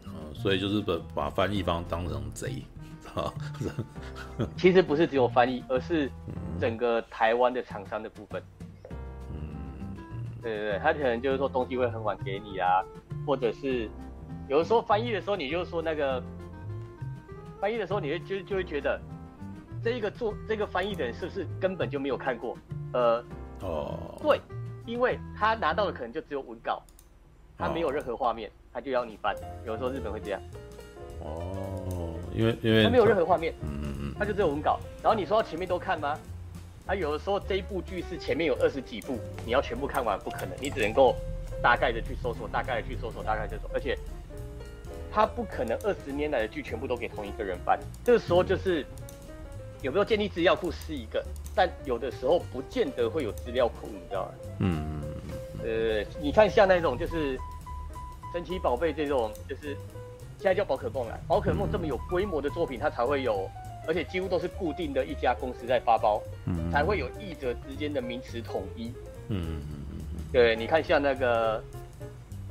[0.06, 2.64] 嗯，所以就是把把翻译方当成贼，
[3.14, 3.32] 啊，
[4.58, 6.10] 其实不是只有翻译，而是
[6.58, 8.42] 整个台湾的厂商的部分。
[9.30, 9.96] 嗯，
[10.42, 12.82] 对对对，他可能就是说东西会很晚给你啊，
[13.24, 13.88] 或者是
[14.48, 16.20] 有的时候翻译的时候，你就说那个
[17.60, 19.00] 翻译的时候，你会就就会觉得。
[19.82, 22.56] 这一个做这个翻译的人是不是根本就没有看过？
[22.92, 23.24] 呃，
[23.62, 24.40] 哦，对，
[24.84, 26.82] 因为他拿到的可能就只有文稿，
[27.56, 29.34] 他没有任何画面，他就要你翻。
[29.64, 30.40] 有的时候日本会这样。
[31.20, 34.78] 哦，因为因为他没有任何画面，嗯嗯嗯，他就只有文稿。
[35.02, 36.18] 然后你说前面都看吗？
[36.86, 41.14] 他有的时候这一部剧是前面有二十几部，你要全部看完不可能，你只能够
[41.62, 43.70] 大概的去搜索，大概的去搜索，大概这种。
[43.74, 43.98] 而且
[45.12, 48.86] 他不可能二十年来的剧全部都给同一个人翻，这个时候就是。
[49.82, 54.30] 有没有建立资料库是一个，但有的时候不见得会有资料库，你知道吗？
[54.60, 55.02] 嗯，
[55.62, 57.38] 呃，你看像那种就是
[58.32, 59.76] 神奇宝贝这种，就是
[60.38, 63.48] 现在叫宝可梦啊，宝可梦这么有规模的作品，它才会有，
[63.86, 68.92] 而且几乎都是固定的一家公司在发包，嗯，才会有译者之间的名词统一。
[69.28, 69.62] 嗯嗯
[69.92, 69.98] 嗯，
[70.32, 71.62] 对，你看像那个。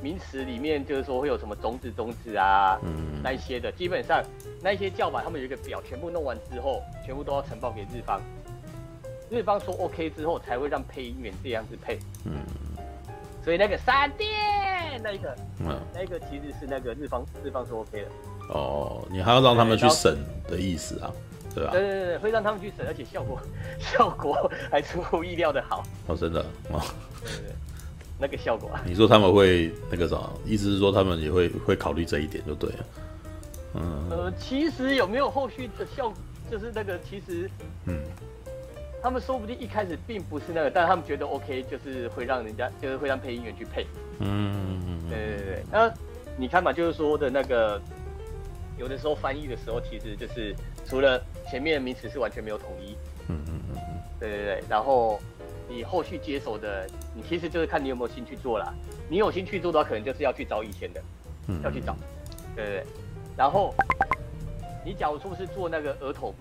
[0.01, 4.21] 名词里面就是说会有什么种子种子啊，嗯，那一些的，基本上
[4.65, 8.19] 那一些叫板，他们有一个表，全部弄完之后，全部都要呈报给日方，
[9.29, 11.99] 日方说 OK 之后，才会让配音员这样子配。
[12.23, 12.33] 嗯，
[13.43, 18.07] 所以那个闪电那一个，嗯，那一个其实是那个日方日方说 OK 的。
[18.49, 21.13] 哦，你还要让他们去审的意思啊，
[21.53, 21.69] 对吧？
[21.69, 23.39] 对对对，会让他们去审，而且效果
[23.77, 25.83] 效果还出乎意料的好。
[26.07, 26.81] 哦，真的哦。
[27.21, 27.55] 对对对。
[28.17, 28.81] 那个效果啊？
[28.83, 30.17] 你说他们会那个啥？
[30.43, 32.85] 意思是说他们也会会考虑这一点就对了。
[33.75, 34.07] 嗯。
[34.09, 36.17] 呃，其实有没有后续的效果？
[36.49, 37.49] 就是那个其实，
[37.85, 37.95] 嗯，
[39.01, 43.85] 他们说不定一开始并不是那个，但他们觉得 OK，就是会让人家，就是会让配音员去配。
[44.19, 45.01] 嗯。
[45.09, 45.63] 对对对。
[45.71, 45.91] 那
[46.37, 47.81] 你看嘛，就是说的那个，
[48.77, 52.95] 有的时候翻译的时候，其实就是除了前面的名词是完全没有统一。
[53.27, 54.01] 嗯嗯嗯嗯。
[54.19, 55.19] 对对对，然后。
[55.67, 58.71] 你后续接手的，你其实就是看你有没有兴趣做啦。
[59.09, 61.01] 你有兴趣做的话，可能就是要去找以前的，
[61.47, 61.97] 嗯、要去找，
[62.55, 62.85] 对不对？
[63.37, 63.73] 然后
[64.83, 66.33] 你假如说是做那个儿童，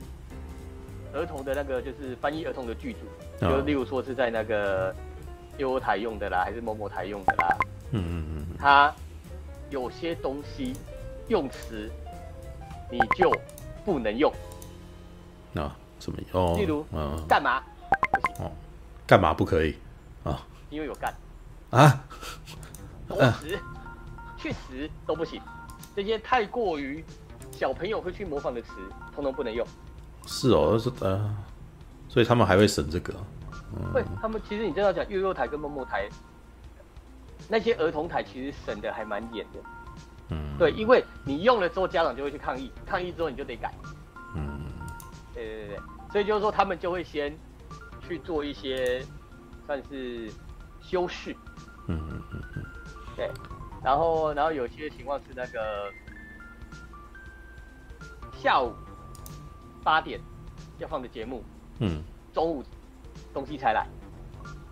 [1.12, 3.00] 儿童的那个就是翻译儿童的剧组，
[3.40, 4.94] 就例如说是在那个
[5.58, 7.56] 幼幼台用的啦，还是某某台用的啦，
[7.92, 8.94] 嗯嗯嗯，它
[9.70, 10.74] 有些东西
[11.28, 11.90] 用词
[12.90, 13.30] 你就
[13.84, 14.32] 不能用。
[15.52, 16.58] 那什么用？
[16.58, 17.62] 例如，嗯，干嘛？
[18.12, 18.44] 不行。
[18.46, 18.50] 哦
[19.06, 19.76] 干嘛不可以
[20.24, 20.46] 啊？
[20.70, 21.14] 因为有干
[21.68, 22.02] 啊，
[23.06, 23.58] 躲死、
[24.38, 25.38] 去死都不行，
[25.94, 27.04] 这些太过于
[27.50, 28.72] 小朋友会去模仿的词，
[29.14, 29.66] 通通不能用。
[30.26, 31.34] 是哦，是呃，
[32.08, 33.12] 所以他们还会审这个。
[33.92, 36.08] 会、嗯，他们其实你这样讲，幼幼台跟某某台
[37.48, 39.60] 那些儿童台其实审的还蛮严的。
[40.30, 43.72] 嗯，对，因为你用了之后，家长就会去抗议，抗议之后你就得改。
[44.34, 44.60] 嗯，
[45.34, 45.80] 对对对对，
[46.12, 47.36] 所以就是说他们就会先。
[48.06, 49.02] 去做一些
[49.64, 50.30] 算是
[50.78, 51.34] 修饰，
[51.86, 52.62] 嗯嗯嗯嗯，
[53.16, 53.30] 对，
[53.84, 55.92] 然后然后有些情况是那个
[58.42, 58.72] 下午
[59.84, 60.18] 八点
[60.78, 61.44] 要放的节目，
[61.80, 62.64] 嗯，中午
[63.34, 63.86] 东西才来，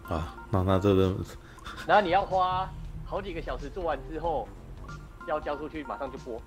[0.09, 1.14] 啊，那那这个，
[1.87, 2.66] 然后你要花
[3.05, 4.48] 好几个小时做完之后
[5.29, 6.40] 要交出去，马上就播，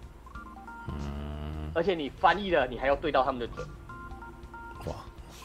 [0.88, 3.68] 嗯，而且你翻译了，你还要对到他们的准，
[4.88, 4.96] 哇。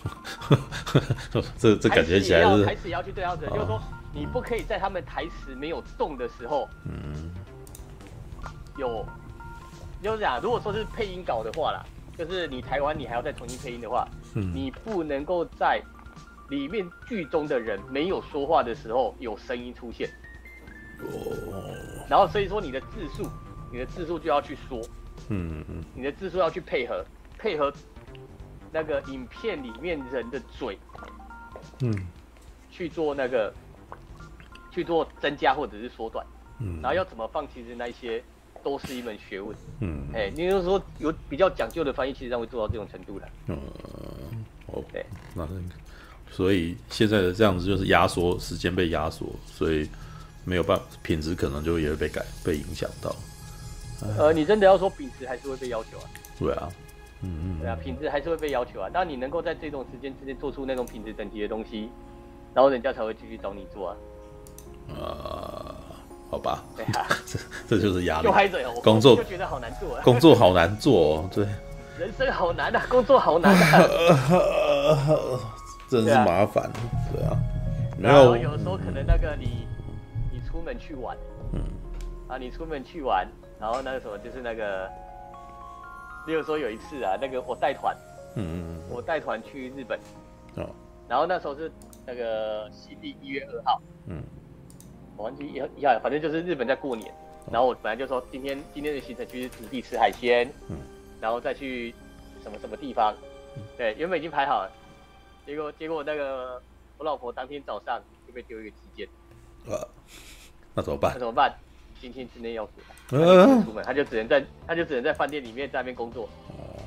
[1.59, 3.79] 这这感觉起来是台词也要去对号子，就是说
[4.13, 7.31] 你不可以在他们台词没有动的时候，嗯，
[8.77, 9.07] 有，
[10.03, 11.85] 就是讲如果说是配音稿的话啦，
[12.19, 14.53] 就是你台湾你还要再重新配音的话，嗯。
[14.55, 15.81] 你不能够在
[16.49, 20.11] 里面剧中的人没有说话的时候有声音出现，
[20.99, 21.63] 哦，
[22.09, 23.29] 然后所以说你的字数，
[23.73, 24.81] 你的字数就要去说，
[25.29, 25.85] 嗯嗯。
[25.95, 27.05] 你的字数要去配合
[27.39, 27.73] 配合
[28.73, 30.77] 那个影片里面人的嘴
[31.81, 31.95] 嗯。
[32.73, 33.53] 去做那个
[34.71, 36.25] 去做增加或者是缩短，
[36.61, 38.23] 嗯，然后要怎么放，其实那一些
[38.63, 39.57] 都是一门学问。
[39.81, 43.29] 嗯哎、你就是说有比较讲究的翻译，其实上会做到这种程度的。
[43.49, 43.59] 嗯
[44.67, 45.05] 哦，对，
[45.35, 45.49] 那
[46.31, 49.89] 所以现在的这样子就是压缩时间被压缩，所以
[50.45, 53.15] 没有办法品质可能就也会被改被影响到。
[54.17, 56.05] 呃，你真的要说品质，还是会被要求啊。
[56.39, 56.69] 对啊，
[57.23, 58.89] 嗯对啊，品质还是会被要求啊。
[58.95, 61.91] 那你能够在这种时间之内做出那种品质等级的东西，
[62.55, 63.97] 然后人家才会继续找你做啊。
[64.97, 65.75] 嗯呃，
[66.31, 68.25] 好吧，对啊， 这这就是压力。
[68.25, 68.33] 就。
[68.33, 71.45] 嗨嘴哦，工作就觉得好难做啊，工作好难做哦，对，
[71.99, 73.89] 人生好难啊， 工作好难啊。
[75.91, 76.71] 真是麻烦，
[77.13, 77.37] 对啊，
[77.99, 79.67] 然后有，有时候可能那个你
[80.33, 81.17] 你出门去玩，
[81.53, 81.61] 嗯。
[82.29, 83.27] 啊，你出门去玩，
[83.59, 84.89] 然后那个什么就是那个，
[86.29, 87.93] 例如说有一次啊，那个我带团，
[88.37, 89.99] 嗯嗯我带团去日本，
[90.55, 90.71] 嗯哦。
[91.09, 91.69] 然后那时候是
[92.07, 94.23] 那个西历一月二号，嗯
[95.21, 97.13] 我忘记一号一号，反正就是日本在过年，
[97.53, 100.79] 然后我本来就说今天今天的行程就是土地吃海鲜，嗯
[101.21, 101.95] 然后再去
[102.43, 103.15] 什么什么地方，
[103.77, 104.73] 对，原本已经排好了，
[105.45, 106.59] 结果结果那个
[106.97, 109.09] 我老婆当天早上就被丢一个急件，
[109.67, 109.87] 呃，
[110.73, 111.19] 那怎么办那？
[111.19, 111.55] 怎么办？
[112.01, 116.81] 今天之内要回来，出门，他就只能在他就只能在饭店里面在那边工作，哦，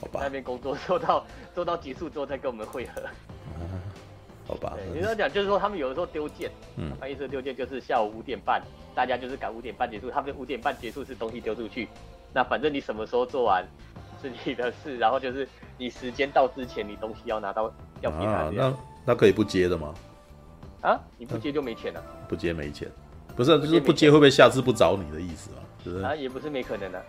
[0.00, 3.02] 好在那，边工作做到做到结束之后再跟我们会合。
[4.46, 4.74] 好吧。
[4.76, 6.92] 对，，你要讲就是说他们有的时候丢件，嗯。
[7.00, 8.62] 翻译社丢件就是下午五点半，
[8.94, 11.88] 大家就是赶五点半结束，他们五点半结束是东西丢出去，
[12.32, 13.66] 那反正你什么时候做完
[14.22, 18.74] 是你的事，然后就是你时间到之前你东西要拿到要给他啊，那
[19.06, 19.94] 那可以不接的吗？
[20.82, 22.86] 啊，你不接就没钱了，不接没钱，
[23.34, 25.60] 不是啊，就是不接会不会下次不找你的意思啊？
[25.84, 27.02] 就是啊也不是没可能的，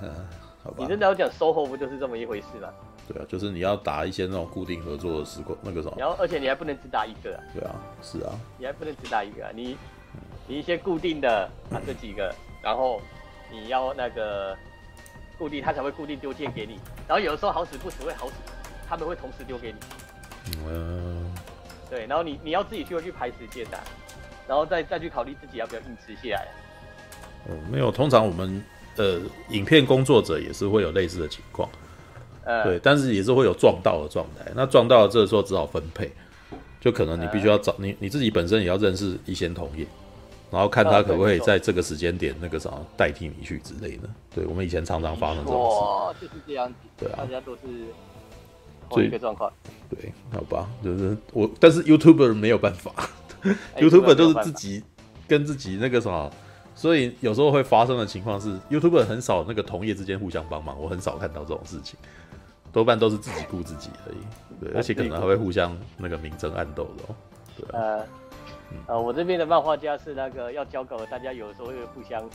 [0.70, 2.68] 好吧你，真的要讲 SOHO 不就是这么一回事吗？
[3.08, 9.76] 对啊，就是你要打一些那种固定合作的时光，那个什么，然后而且你还不能只打一个啊，对啊，是啊，你还不能只打一个啊，你
[10.46, 13.00] 你一些固定的啊这几个，然后
[13.50, 14.56] 你要那个
[15.36, 16.78] 固定，他才会固定丢件给你。
[17.08, 18.34] 然后有的时候好死不死会好死，
[18.88, 19.78] 他们会同时丢给你。
[20.68, 21.24] 嗯，
[21.90, 23.78] 对，然后你你要自己去去排时间的，
[24.46, 26.46] 然后再再去考虑自己要不要硬吃下来。
[27.48, 28.62] 哦，没有，通常我们
[28.96, 31.68] 呃，影片工作者也是会有类似的情况，
[32.44, 34.50] 呃，对，但是也是会有撞到的状态。
[34.54, 36.10] 那撞到了这个时候只好分配，
[36.80, 39.86] 就可能你必须要找你你自己本身也要认识一些同业，
[40.50, 44.08] 然后看他可不可以在这个时间点那个啥代替你去之类的。
[44.34, 45.80] 对，我们以前常常发生这种事。
[45.80, 46.74] 哇，就是这样子。
[46.98, 49.50] 对啊大家都是个状况。
[49.88, 52.92] 对，好吧，就是我，但是 YouTuber 没有办法
[53.42, 54.82] 哎，YouTuber 就是自己
[55.26, 56.30] 跟自己那个什么，
[56.80, 61.98] 所以有时候会发生的情况是，YouTuber 很少那个同业之间互相帮忙，我很少看到这种事情，
[62.72, 64.64] 多半都是自己顾自己而已。
[64.64, 67.14] 对，而且可能还会互相那个明争暗斗的哦。
[67.54, 68.06] 对啊，呃，
[68.94, 72.26] 呃，我这边的漫画家是那个要交稿的，大家有的时候会互相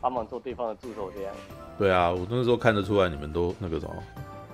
[0.00, 1.34] 帮忙做对方的助手这样。
[1.76, 3.94] 对啊，我那时候看得出来你们都那个什么，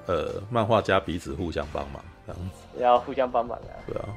[0.07, 2.81] 呃，漫画家彼此互相帮忙这样子。
[2.83, 3.77] 要互相帮忙啊。
[3.87, 4.09] 对啊，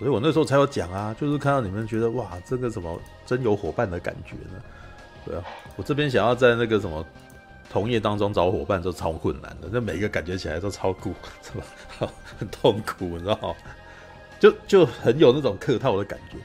[0.00, 4.60] 所以我那时候才有讲啊，就是看到你们觉得哇，这个什么真有伙伴的感觉呢？
[5.24, 5.44] 对啊，
[5.76, 7.04] 我这边想要在那个什么
[7.70, 13.54] 同业当中找伙伴都超困难的，那每一个感觉起来都超酷， 什么很痛苦，你知道吗？
[14.40, 16.38] 就就很有那种客套的感觉。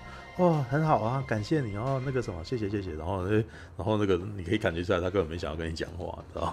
[0.44, 2.92] 哇，很好啊，感谢你哦，那个什么，谢谢谢谢。
[2.96, 3.36] 然后，诶
[3.78, 6.48] 然后那个你可以感觉出来，他根本没想要跟你讲话，你知道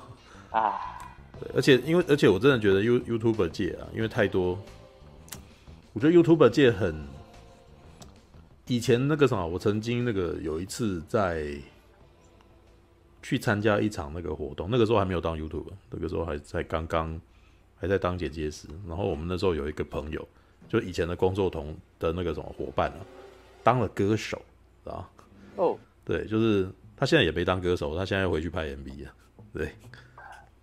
[0.53, 0.61] 吗？
[0.61, 0.79] 啊，
[1.41, 4.57] 对，而且因为而且我真的觉得 You YouTuber 界啊，因为太多，
[5.95, 7.05] 我觉得 YouTuber 界很，
[8.67, 11.55] 以前那个什么，我曾经那个有一次在
[13.21, 17.21] 去参加一场那个活动，那个时候还没有当 YouTuber，那个时候还在刚刚
[17.77, 20.27] 还在当剪接师，然后我们那时候有一个朋友，
[20.67, 22.99] 就以前的工作同的那个什么伙伴啊，
[23.63, 24.41] 当了歌手，
[24.83, 25.09] 知道吗？
[25.57, 26.67] 哦，对，就是
[26.97, 29.13] 他现在也没当歌手，他现在回去拍 MV 了。
[29.53, 29.71] 对，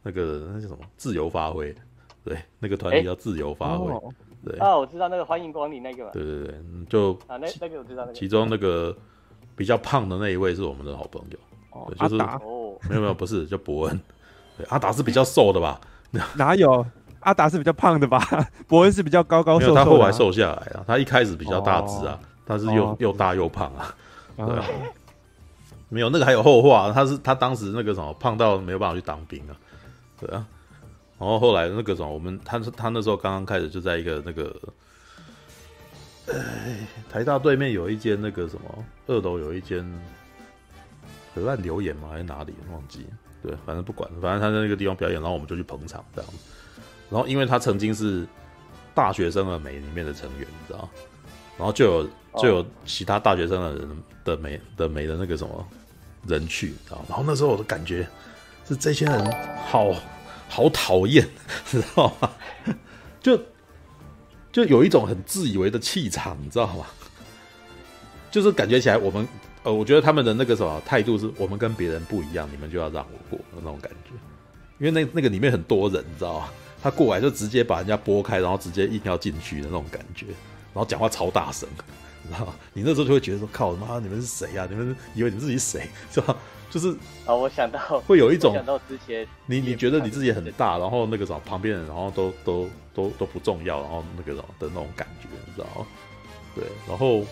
[0.02, 0.84] 那个那叫什么？
[0.98, 1.76] 自由发挥。
[2.24, 3.92] 对，那个团体叫自由发挥。
[3.92, 4.12] 哦
[4.46, 6.12] 对，啊，我知道那个欢迎光临那个嘛。
[6.14, 8.14] 对对对，嗯就啊，那那个我知道那个。
[8.14, 8.96] 其中那个
[9.56, 11.38] 比较胖的那一位是我们的好朋友。
[11.72, 14.00] 哦对，就是阿达哦，没有没有，不是叫伯恩。
[14.58, 15.80] 对，阿达是比较瘦的吧？
[16.36, 16.86] 哪有？
[17.22, 18.20] 阿达是比较胖的吧？
[18.68, 19.84] 伯恩是比较高高没有，瘦瘦的啊。
[19.84, 20.84] 他后来瘦下来了。
[20.88, 23.94] 他一开始比较大只啊，他是又哦又大又胖啊。
[24.38, 24.66] 啊对啊，
[25.90, 29.54] 没有那个还有后话，他是他当时那个什么胖到没有办法去当兵啊，
[30.20, 30.46] 对啊，
[31.20, 34.56] 然后后来那个什么，我们他他那时候刚刚开始就在一个那个，
[36.28, 39.86] 哎，台大对面有一间那个什么，二楼有一间
[41.36, 43.06] 河岸留言嘛，还是哪里忘记？
[43.44, 46.32] 对，反正不管，反正他在那个地方表演，然后我们就去捧场这样。
[47.10, 48.26] 然后因为他曾经是
[48.96, 50.90] 大学生的美里面的成员，你知道，
[51.58, 52.10] 然后就有
[52.42, 53.90] 就有其他大学生的人
[54.24, 55.68] 的美的美的那个什么
[56.26, 57.04] 人去，知道。
[57.10, 58.08] 然后那时候我的感觉
[58.66, 59.32] 是这些人
[59.68, 59.94] 好。
[60.50, 61.26] 好讨厌，
[61.66, 62.30] 知道吗？
[63.22, 63.40] 就
[64.52, 66.86] 就有一种很自以为的气场，你知道吗？
[68.30, 69.26] 就是感觉起来，我们
[69.64, 74.12] 呃，我觉得他们的那个什么态度是，我们跟别人不一样，你们就要让我过那种感觉。
[74.80, 76.50] 因为那那个里面很多人，你知道吗？
[76.82, 80.28] 他过来就直接把人家拨开，然后直接硬要进去的那种感觉，
[80.74, 81.68] 然后讲话超大声，
[82.24, 82.54] 你知道吗？
[82.74, 84.66] 你那时候就会觉得说：“靠，妈，你们是谁呀？
[84.70, 85.90] 你们以为你们自己谁？
[86.12, 86.36] 是吧？”
[86.70, 86.96] 就是
[87.26, 95.88] 啊，我想到 会有一种想到之前你你觉得你自己很大，然后那个什么旁边人，然后都都都都不重要，然后那个什么的那种感觉，你知道吗？
[96.56, 97.26] 对，然后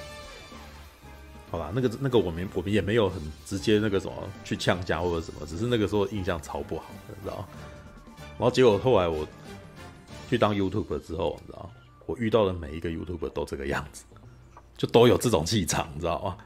[1.51, 4.13] 好吧，那个那个我们我们也没有很直接那个什么
[4.43, 7.47] 去呛家或者什么，只是那个时候印象超不好，你知道吗？
[8.39, 9.27] 然后结果后来我
[10.29, 11.69] 去当 YouTuber 之后，你知道吗？
[12.07, 14.03] 我遇到的每一个 YouTuber 都这个样子，
[14.77, 16.37] 就都有这种气场，你知道吗？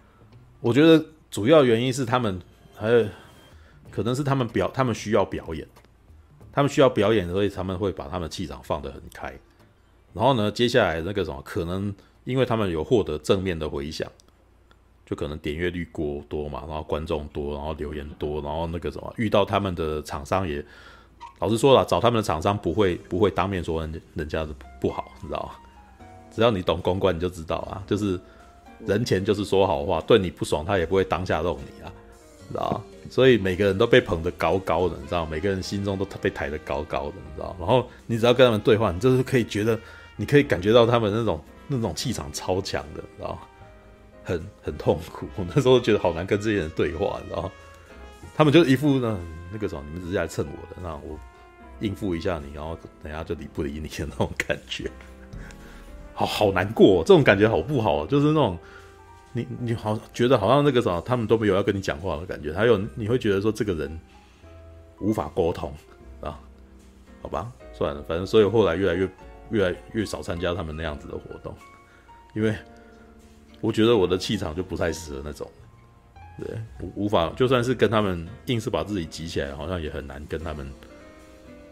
[0.60, 2.42] 我觉得主要原因是他们。
[2.82, 3.06] 还有
[3.92, 5.68] 可能是他们表，他们需要表演，
[6.52, 9.32] 他们需要表演，所以他们会把他们气场放得很开。
[10.14, 14.12] 然后呢，接下来那个什么，可能因为他们有获得正面的回响，
[15.06, 20.66] 就可能点阅率过多嘛，然后观众多，然后留言多，然后那个什么，遇到他们的厂商也，
[21.38, 26.08] 老实说了，找他们的厂商不会不会当面说人人家的不好，你知道吗？
[26.32, 28.20] 只要你懂公关，你就知道啊，就是
[28.88, 31.94] 人前就是说好话，对你不爽，他也不会当下弄你啊。
[32.52, 37.56] 知道，所以每个人都被捧得高高的，你知道，每个人心中都被抬得高高的，你知道。
[37.60, 39.80] 然后你只要跟他们对话，你就是可以觉得，
[40.16, 43.40] 你可以感觉到他们那种那种气场超强的，知道，
[44.24, 45.28] 很很痛苦。
[45.36, 47.50] 我那时候觉得好难跟这些人对话，你知道。
[48.36, 49.18] 他们就一副那
[49.52, 51.20] 那个什么，你们只是来蹭我的，那我
[51.80, 54.90] 应付一下你，然后等下就理不理你的那种感觉，
[56.14, 58.06] 好好难过，这种感觉好不好？
[58.06, 58.58] 就是那种。
[59.34, 64.00] 你你好觉得好像那个啥，他们都没有要跟你讲话的感觉，还有你会觉得说这个人
[65.00, 65.74] 无法沟通
[66.22, 66.40] 啊？
[67.22, 69.10] 好吧，算了，反正所以后来越来越
[69.52, 71.56] 越来越少参加他们那样子的活动，
[72.34, 72.56] 因为
[73.60, 75.48] 我觉得我的气场就不太适合那种，
[76.40, 80.68] 对，无无法就算是跟他们硬是把自己挤起来，好像也很难跟他们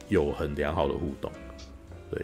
[0.07, 1.31] 有很良好的互动，
[2.11, 2.23] 对，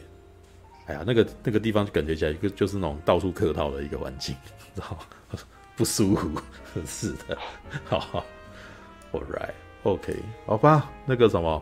[0.85, 4.35] 哎呀，那个那个地方感觉起来就就是那种到处客套的一个环境，
[4.75, 4.97] 知道吗？
[5.75, 6.29] 不舒服，
[6.85, 7.37] 是的，
[7.85, 8.25] 好 好
[9.11, 11.61] ，All right，OK，okay, 好吧，那个什么，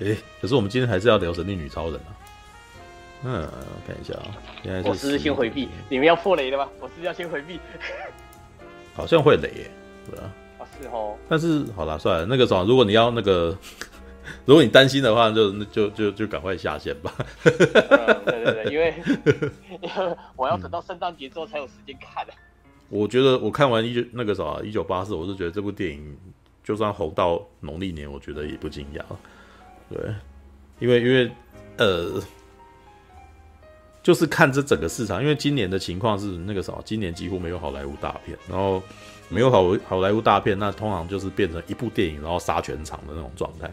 [0.00, 2.10] 诶、欸，可是我们今天还是要聊神力女超人啊。
[3.26, 6.68] 嗯，我看一下啊，现在是我是不是先回避，你们要破雷的吗？
[6.78, 7.58] 我是不是要先回避，
[8.94, 9.70] 好像会雷耶，
[10.10, 10.30] 对吧？
[10.58, 11.16] 啊，是哦。
[11.26, 13.56] 但是好了，算了，那个什么，如果你要那个，
[14.44, 17.14] 如果你担心的话，就就就就赶快下线吧。
[17.44, 17.54] 嗯、
[18.26, 18.94] 对对对，因为
[19.80, 22.32] 因为我要等到圣诞节之后才有时间看的。
[22.88, 26.16] 我觉得我看完一九那个啥一九八四，我是觉得这部电影
[26.62, 29.02] 就算红到农历年，我觉得也不惊讶。
[29.90, 30.14] 对，
[30.78, 31.30] 因为因为
[31.76, 32.22] 呃，
[34.02, 38.82] 就是看这整个市场，因为今年的情况是那个啥，今年几乎没有好莱坞大片，然后
[39.28, 43.70] 没有好好莱坞大片，那通常就是变成一部电影然后杀全场的那种状态。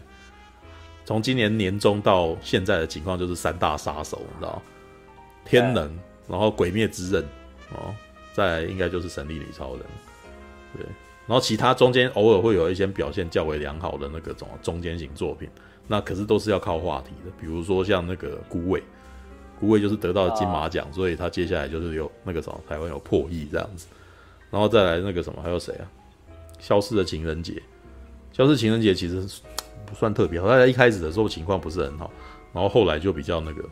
[1.04, 4.62] 从今年年中到现在的情况就是三大杀手，你知道，
[5.44, 5.90] 天能，
[6.28, 7.22] 然后鬼灭之刃，
[7.74, 7.94] 哦。
[8.32, 9.80] 再来应该就是神力女超人，
[10.74, 10.86] 对，
[11.26, 15.48] 然后其他中间偶尔会有一些表现较为良好的那个种中间型作品，
[15.86, 18.82] 那可是都是要靠话题的，比如说像那个孤味，
[19.60, 23.86] 孤味就是得到金马奖，所以他接下来就是有那个什么台湾有破亿这样子，
[24.50, 25.84] 然后再来那个什么还有谁啊？
[26.58, 27.62] 消失的情人节，
[28.32, 29.20] 消失情人节其实
[29.84, 32.10] 不算特别好，大家一开始的时候情况不是很好，
[32.52, 33.62] 然后后来就比较那个。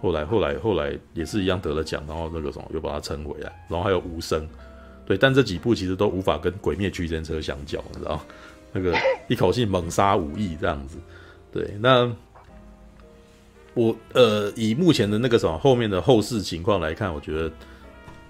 [0.00, 4.46] 后来，后来，后来也是一样得了奖，然后那个什么又把它撑回来，然后还有无声，
[5.06, 8.20] 对，但这几部其实都无法跟《鬼灭》区间车相较，你知道
[8.72, 8.94] 那个
[9.28, 10.98] 一口气猛杀五亿这样子，
[11.52, 12.10] 对，那
[13.74, 17.50] 我呃以目前的那个什么后面的后世情况来看，我觉得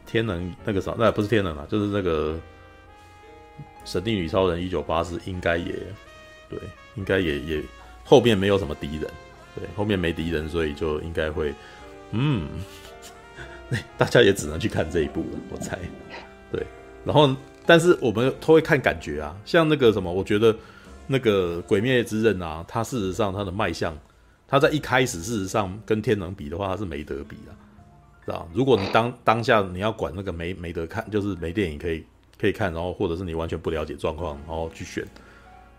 [0.06, 2.34] 天能那个什么，那不是天能啊，就是那个
[3.84, 5.72] 《神力女超人》一九八四应该也
[6.48, 6.58] 对，
[6.94, 7.62] 应该也也
[8.04, 9.10] 后面没有什么敌人。
[9.58, 11.54] 对，后面没敌人，所以就应该会，
[12.10, 12.46] 嗯，
[13.96, 15.78] 大家也只能去看这一部了，我猜。
[16.52, 16.62] 对，
[17.04, 17.34] 然后，
[17.64, 20.54] 但是我们都会看感觉啊，像那个什么，我觉得
[21.06, 23.96] 那个《鬼灭之刃》啊，它事实上它的卖相，
[24.46, 27.52] 它在一开始事实上跟天能比的话，它是没得比的，
[28.26, 28.46] 是吧？
[28.52, 32.04] 如果你当当下你要管那个没没得看，就是没电影可以
[32.38, 35.02] 可以看，然后或者是你完全不了解状况，然后去选，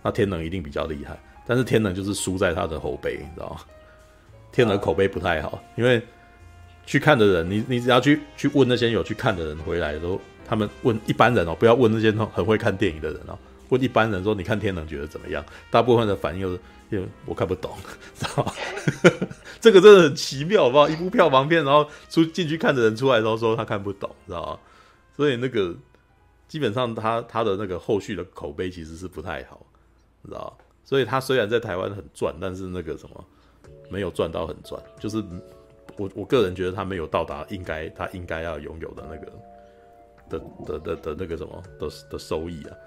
[0.02, 1.18] 那天能一定比较厉害。
[1.48, 3.62] 但是天能就是输在他的口碑，你知道吗？
[4.52, 6.02] 天能口碑不太好，因为
[6.86, 13.38] 去看的人，你你只要去去问那些有去看的人回来的时候，他们问一般人哦，不要问那些很会看电影的人哦。
[13.70, 15.44] 问一般人说，你看天能觉得怎么样？
[15.70, 17.76] 大部分的反应就是，因为我看不懂，
[18.16, 18.54] 知道吗？
[19.60, 20.88] 这个真的很奇妙，好不好？
[20.88, 24.60] 一部票房片，然后出进去看的人出来之后说他看不懂，知道吗？
[25.18, 25.76] 所以那个
[26.48, 29.66] 基本上他他的那个后续的口碑其实是不太好，
[30.26, 30.66] 知道吗？
[30.88, 33.26] 所以他虽然在台湾很赚，但是那个什么
[33.90, 35.22] 没有赚到很赚，就是
[35.98, 39.34] 我我个人觉得他没有到达应该他应该要拥有的那个
[40.30, 42.78] 的的的的那个什么的的收益啊。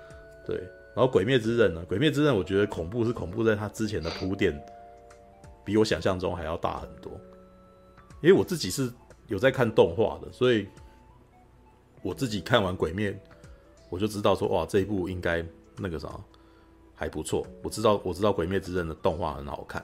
[0.47, 0.57] 对，
[0.97, 4.59] 然后《鬼灭之刃》呢，《鬼灭之刃》我觉得恐怖是恐怖在它之前的铺垫，
[5.63, 7.13] 比我想象中还要大很多。
[8.23, 8.91] 因为我自己是
[9.27, 10.67] 有在看动画的，所以
[12.03, 13.13] 我自己看完《鬼灭》，
[13.91, 15.45] 我就知道说，哇，这一部应该
[15.77, 16.09] 那个啥
[17.01, 17.47] 还不错。
[17.63, 19.83] 我知道，我知道《鬼灭之刃》的动画很好看，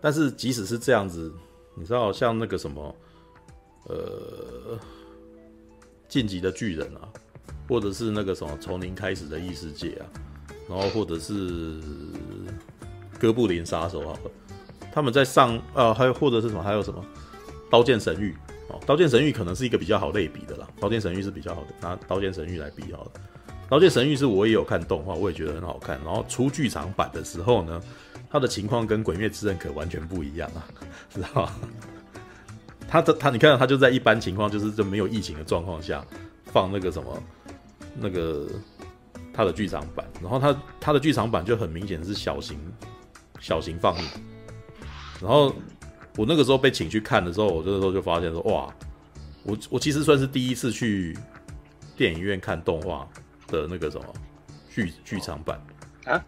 [0.00, 1.32] 但是即使是这样子，
[1.74, 2.94] 你知道，像那个什么，
[3.88, 4.76] 呃，
[6.08, 7.08] 《晋级的巨人》啊。
[7.68, 10.08] 或者是那个什么从零开始的异世界啊，
[10.70, 11.78] 然后或者是
[13.20, 14.30] 哥布林杀手好了，
[14.90, 17.04] 他们在上啊，还有或者是什么，还有什么
[17.68, 18.34] 刀剑神域
[18.70, 23.10] 哦，刀剑神域可能是一个比较好类比的啦，刀剑神域是比较好的，拿刀剑神域来比好了，
[23.68, 27.80] 然后这神域是我也有看动画，我也觉得很好看，然后出剧场版的时候呢，
[28.30, 30.64] 它的情况跟鬼灭之刃可完全不一样啊，
[31.12, 31.50] 知道？
[32.88, 36.04] 他的他你看他就在一般情况，就是就没有疫情的状况下
[36.46, 37.22] 放那个什么。
[38.00, 38.46] 那个
[39.34, 42.56] 他的剧场版，然后他他的剧场版就很明显是小型
[43.40, 44.04] 小型放映，
[45.20, 45.52] 然后
[46.16, 48.72] 我那个时候被请去看的时候，我这个时候就发现说，哇，
[49.42, 51.18] 我我其实算是第一次去
[51.96, 53.08] 电影院看动画
[53.48, 54.06] 的那个什么
[54.70, 55.60] 剧剧场版
[56.04, 56.24] 啊？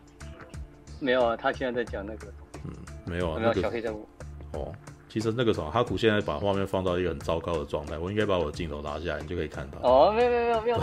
[0.98, 2.26] 没有啊，他现在在讲那个，
[2.64, 2.72] 嗯，
[3.06, 4.06] 没有啊，没有小黑任务
[4.52, 4.72] 哦。
[5.08, 9.78] 其实那个什么，哈库现在把画面放到一个很糟糕的状态，我应该把我的镜头拉下来，你就可以看到。
[9.82, 10.80] 哦，没有没有没有没有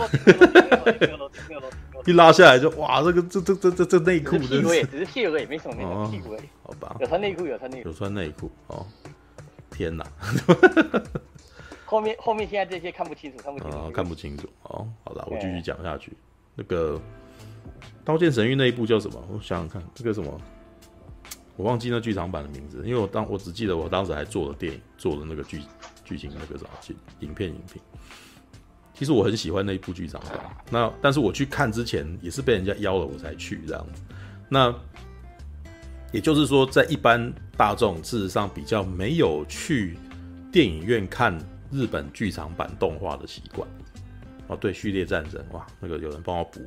[1.48, 6.42] 没有一拉下来就哇，这个这这这这这内裤，屁股也只是屁股也没什么，哦、屁股而已。
[6.62, 6.96] 好吧。
[7.00, 7.88] 有穿内裤，有穿内裤。
[7.88, 8.86] 有穿内裤哦。
[9.70, 10.04] 天哪！
[11.86, 13.76] 后面后面现在这些看不清楚，看不清楚。
[13.78, 14.48] 哦、看不清楚。
[14.64, 16.12] 哦，好了，我继续讲下去。
[16.58, 16.96] 那个
[18.04, 19.24] 《刀剑神域》那一部叫什么？
[19.30, 20.40] 我想想看，这个什么？
[21.54, 25.62] 我忘记那剧场版的名字，因为我当我只记得我当时还做了电影，做了那个剧
[26.04, 26.66] 剧情那个啥
[27.20, 27.80] 影片影评。
[28.92, 34.02] 其实我很喜欢那一部剧场版，那但是我去看之前也是被人家邀了我才去这样子。
[34.48, 34.74] 那
[36.12, 39.96] 也就是说，在一般大众事实上比较没有去
[40.50, 41.38] 电影院看
[41.70, 43.68] 日本剧场版动画的习惯。
[44.48, 46.60] 哦，对，序列战争，哇，那个有人帮我补。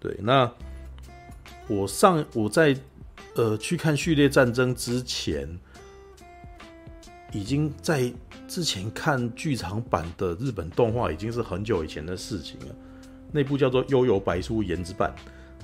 [0.00, 0.50] 对，那
[1.68, 2.76] 我上我在。
[3.34, 5.46] 呃，去看序列战争之前，
[7.32, 8.10] 已经在
[8.48, 12.74] 之前看剧场版的日本动画，已经是很久以前的事情了。
[13.30, 15.14] 那部叫做《幽游白书炎之版》，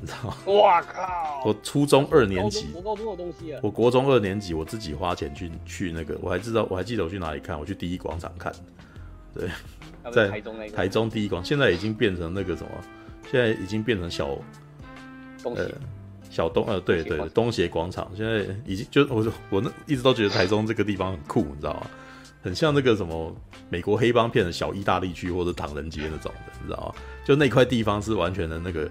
[0.02, 0.36] 你知道吗？
[0.52, 1.42] 哇靠！
[1.46, 3.60] 我初中二年级，我高中的东西啊。
[3.62, 8.52] 我国中二年级，我自己花钱去去那个，我还知道，我还记得我去哪里看，我去第一广场看。
[9.34, 9.48] 对，
[10.12, 10.76] 在台中那个。
[10.76, 12.70] 台中第一广，现在已经变成那个什么？
[13.30, 14.38] 现在已经变成小
[15.42, 15.54] 东。
[15.54, 15.68] 呃
[16.30, 21.86] 小东呃，对对，东协广场现在已经就我我那一直都觉得台中这个地方很酷，你知道吗？
[22.42, 23.36] 很像那个什么
[23.68, 26.94] 美国黑帮片的小意大利区或者唐人街那种的，你知道吗？
[27.22, 28.90] 就那块地方是完全的那个，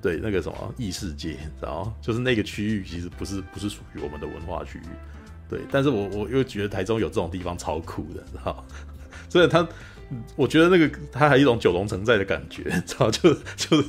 [0.00, 1.94] 对那个什么异世界，你知道吗？
[2.00, 4.82] 就是那个区域其实不是不是属于我们的文化区域，
[5.50, 5.60] 对。
[5.70, 8.64] 但是我我又觉得台中有这种地方超酷的，你知道吗？
[9.28, 9.66] 所以他
[10.36, 13.84] 我觉得那个他还有一种九龙城寨的感觉， 知道就就。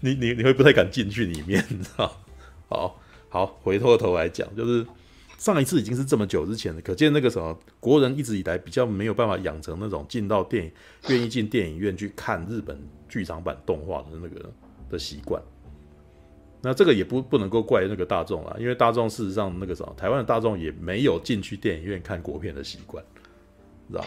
[0.00, 2.20] 你你你会不太敢进去里面，你知道？
[2.68, 3.00] 好
[3.30, 4.86] 好，回过头来讲，就是
[5.38, 10.70] 上一次已经是这么久之前了，可见那个什么国人一直以来比较没有办法养成那种进到电影
[11.08, 14.52] 愿意进电影院去看日本剧场版动画的那个
[14.90, 15.42] 的习惯。
[16.60, 23.02] 那这个也不不能够怪那个大众啊，因为大众事实上那个什么台湾的大众也没有进去电影院看国片的习惯，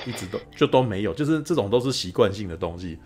[0.05, 2.97] 一直都就都没有，就是这种都是习惯性的东西。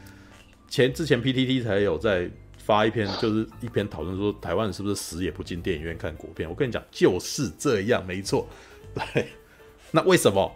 [0.68, 2.30] 前之前 PTT 才有在。
[2.62, 6.48] 发一篇就是一篇讨论说台湾人是不是死也不进电影院看国片？
[6.48, 8.48] 我跟你讲就是这样，没错。
[8.94, 9.28] 对，
[9.90, 10.56] 那为什么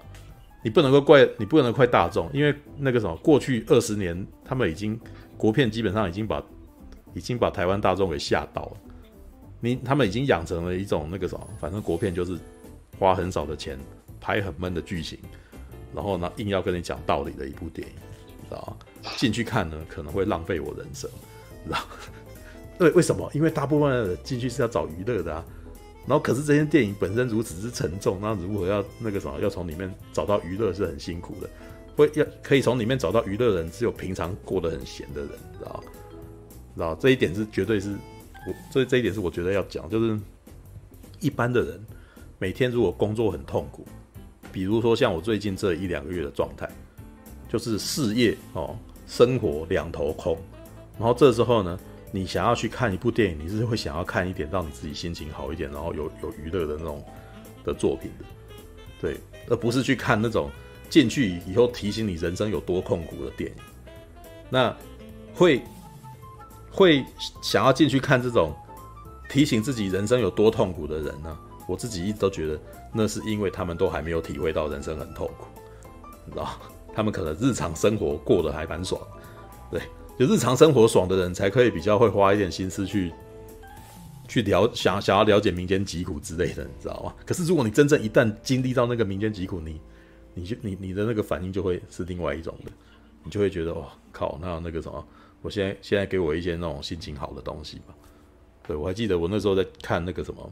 [0.63, 2.29] 你不能够怪你不能怪大众？
[2.31, 4.99] 因为那个什么，过去二十年他们已经
[5.37, 6.43] 国片基本上已经把
[7.15, 8.77] 已经把台湾大众给吓到了，
[9.59, 12.37] 你他们已经养成了一种那个什么，反正国片就是
[12.99, 13.75] 花很少的钱
[14.21, 15.17] 拍很闷的剧情，
[15.93, 17.93] 然后呢硬要跟你讲道理的一部电影，
[18.41, 18.77] 你知道？
[19.17, 21.09] 进去看呢可能会浪费我人生，
[21.63, 21.79] 你知道？
[22.77, 23.29] 对，为什么？
[23.33, 25.45] 因为大部分的进去是要找娱乐的啊。
[26.05, 31.49] 然后可是这些电影本身如此之沉重，那如何要那个什么，要从里面找到娱乐是很辛苦的。
[31.95, 35.83] 会要可以从里面找到娱乐的人，只有平常过得很闲的人，知道吗？
[36.75, 37.91] 知道这一点是绝对是
[38.47, 40.19] 我这这一点是我觉得要讲，就是
[41.19, 41.85] 一般的人
[42.39, 43.87] 每天如果工作很痛苦，
[44.53, 46.69] 比如说像我最近这一两个月的状态，
[47.49, 48.77] 就是事业哦
[49.07, 50.37] 生活两头空，
[50.97, 51.77] 然后这时候呢，
[52.11, 57.03] 你想要去看一部电影，你是会想要看一点让你自己心情好一点，然后有有娱乐的那种
[57.65, 58.25] 的作品的，
[59.01, 59.17] 对，
[59.49, 60.49] 而不是去看那种。
[60.89, 63.55] 进去以后提醒你人生有多痛苦的电影，
[64.47, 64.77] 那
[65.33, 65.59] 会
[66.69, 67.03] 会
[67.41, 68.53] 想要进去看这种
[69.27, 71.35] 提醒自己人生有多痛苦的人呢？
[71.67, 72.61] 我自己一直都觉得
[72.93, 75.47] 那是因为他们都还没有体会到人生很痛苦，
[76.25, 76.49] 你知道？
[76.95, 79.01] 他们可能日常生活过得还蛮爽，
[79.71, 79.81] 对，
[80.19, 83.11] 就日常生活爽的人才可以比较会花一点心思去
[84.27, 87.13] 去了想想要了解民间疾苦之类的，你知道吗？
[87.25, 89.81] 可是如果你真正一旦经历到那个民间疾苦，你
[90.35, 92.71] 你就你你的那个反应就会是另外一种的，
[93.23, 95.03] 你就会觉得哇靠，那那个什么，
[95.41, 97.95] 我现在现在给我一些那种心情好的东西吧。
[98.67, 100.47] 对，我还记得我那时候在看那个什么，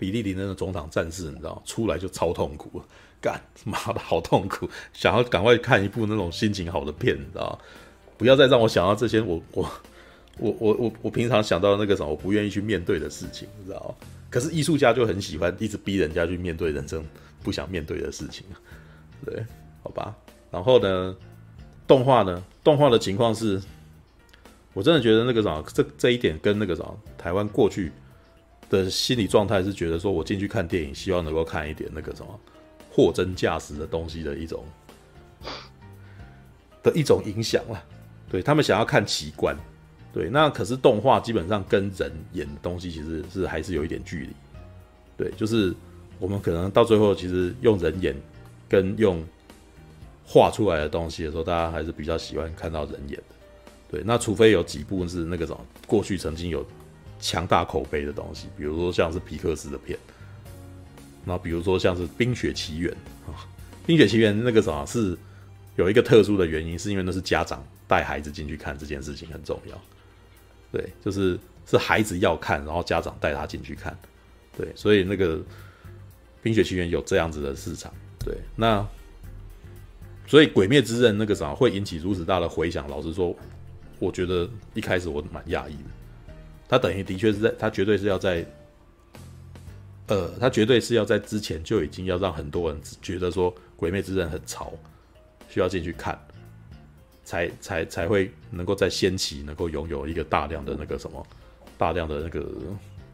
[0.00, 2.82] 比利林那个中场战士，你知道，出来就超痛苦，
[3.20, 7.58] 干妈的好痛苦，想要赶快看一部那种心情好的片，你知道，
[8.16, 9.70] 不要再让我想到这些我我
[10.38, 13.94] 我我我我平常想到那个什么我不愿意去面对的事情，你知道。
[14.30, 17.04] 可是艺术家就很喜欢一直逼人家去面对人生
[17.42, 18.46] 不想面对的事情，
[19.26, 19.44] 对，
[19.82, 20.16] 好吧。
[20.50, 21.14] 然后呢，
[21.86, 23.60] 动画呢，动画的情况是，
[24.72, 26.84] 我真的觉得那个啥，这这一点跟那个啥，
[27.18, 27.92] 台湾过去
[28.70, 32.40] 的心理状态是觉得说，我进去看电影，希望能够看一点那个什么
[32.90, 34.64] 货真价实的东西的一种
[36.82, 37.84] 的一种影响了。
[38.30, 39.54] 对，他们想要看奇观。
[40.12, 44.30] 对，那可是动画基本上跟人演的东西其实是还是有一点距离。
[45.16, 45.74] 对，就是
[46.18, 48.16] 我们可能到最后其实用人演
[48.68, 49.24] 跟用
[50.24, 53.36] 画出来的东西的时候，大家还是比较喜欢看到人演的。
[53.90, 56.66] 对，那除非有几部是那个什么过去曾经有
[57.20, 59.98] 强大口碑的东西，比如说像是皮克斯的片，
[61.24, 62.90] 那比如说像是《冰雪奇缘》
[63.30, 63.34] 啊，
[63.86, 65.16] 《冰雪奇缘》那个什么是
[65.76, 69.80] 有一个特殊的原因，是因为那是家长带孩子进去看这件事情很重要。
[70.72, 73.96] 对，就是是孩子要看，然后家长带他进去看，
[74.56, 75.36] 对，所以那个
[76.42, 77.92] 《冰雪奇缘》有这样子的市场，
[78.24, 78.86] 对，那
[80.26, 83.36] 所以《鬼灭之刃》那个啥会引起如此大的回响，老实说，
[83.98, 85.90] 我觉得一开始我蛮讶异的，
[86.70, 88.46] 他等于的确是在，他绝对是要在，
[90.06, 94.72] 呃，他绝对是要在之前就已经要让很多人觉得说《鬼灭之刃》很潮，
[95.48, 96.16] 需要进去看。
[97.22, 101.24] 才才才会能够在先期能够拥有一个大量的那个什么，
[101.78, 102.44] 大量的那个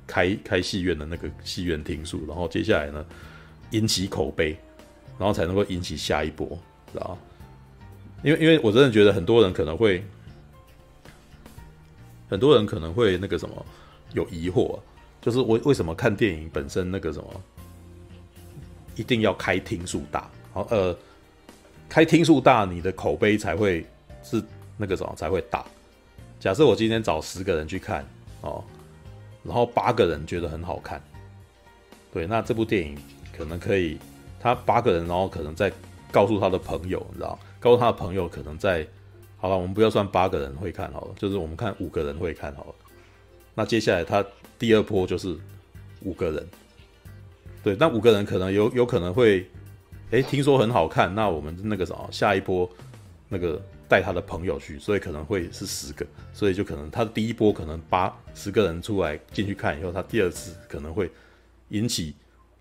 [0.07, 3.04] 开开戏院的那个戏院厅数，然后接下来呢
[3.72, 4.57] 引起口碑，
[5.18, 6.48] 然后才能够引起下一波，
[6.92, 7.18] 知道？
[8.22, 10.02] 因为因为我真的觉得很多人可能会，
[12.29, 13.66] 很多人可能会那个什么
[14.12, 14.79] 有疑惑，
[15.20, 17.29] 就是为为什么看电影本身那个什么
[18.95, 20.97] 一定要开厅数大，好呃
[21.89, 23.87] 开厅数大，你的口碑才会。
[24.29, 24.43] 是
[24.77, 25.64] 那个什么才会大。
[26.41, 28.05] 假设我今天找十个人去看
[28.41, 28.64] 哦，
[29.45, 31.01] 然后八个人觉得很好看，
[32.12, 32.99] 对，那这部电影
[33.33, 33.99] 可能可以，
[34.41, 35.72] 他八个人，然后可能再
[36.11, 38.85] 告诉他的朋友，你知道，告诉他的朋友可能在，
[39.37, 42.74] 好了，我们不要算八个人会看好了，就是我们看五个人会看好了。
[43.55, 44.24] 那接下来他
[44.59, 45.37] 第二波就是
[46.03, 46.47] 五个人，
[47.62, 49.49] 对，那五个人可能有有可能会，
[50.11, 52.68] 诶，听说很好看，那我们那个什么下一波
[53.28, 53.62] 那个。
[53.89, 61.09] 带他的朋友去，所以可能会是十个，所以就可能他第一波可能八十个人出来进去看以后，他第二次可能会
[61.68, 62.12] 引起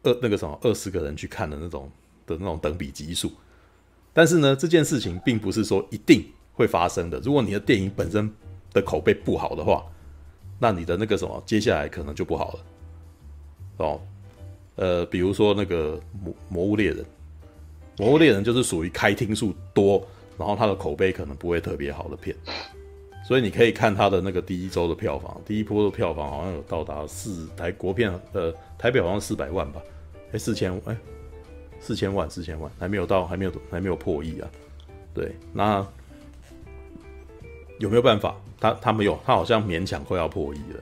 [0.04, 1.90] 二那个什么二十个人去看的那种
[2.28, 3.32] 的那种等比级数。
[4.14, 6.24] 但是呢，这件事情并不是说一定
[6.56, 7.20] 会发生的。
[7.20, 8.28] 如果你的电影本身
[8.74, 9.86] 的口碑不好的话，
[10.58, 12.60] 那你的那个什么接下来可能就不好了。
[13.78, 14.02] 哦，
[14.76, 17.06] 呃，比如说那个魔魔物猎人，
[17.98, 20.04] 魔物猎人就是属于开听数多。
[20.38, 22.36] 然后他的口碑可能不会特别好的片，
[23.26, 29.82] 所以你可以看他的那个第一周的票房，第一波的票房好像有到达四台国片，呃，台北好像四百万吧，
[30.34, 30.98] 哎，四千，哎，
[31.80, 34.52] 四千万，四千万，还没有到，还没有，还没有破亿啊。
[35.14, 35.88] 对，那
[37.80, 38.36] 有没有办法？
[38.60, 40.80] 他他没有，他好像勉强快要破亿了。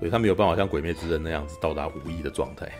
[0.00, 2.70] 所以他没有办法像《鬼灭之刃》那样子到达五亿的状态。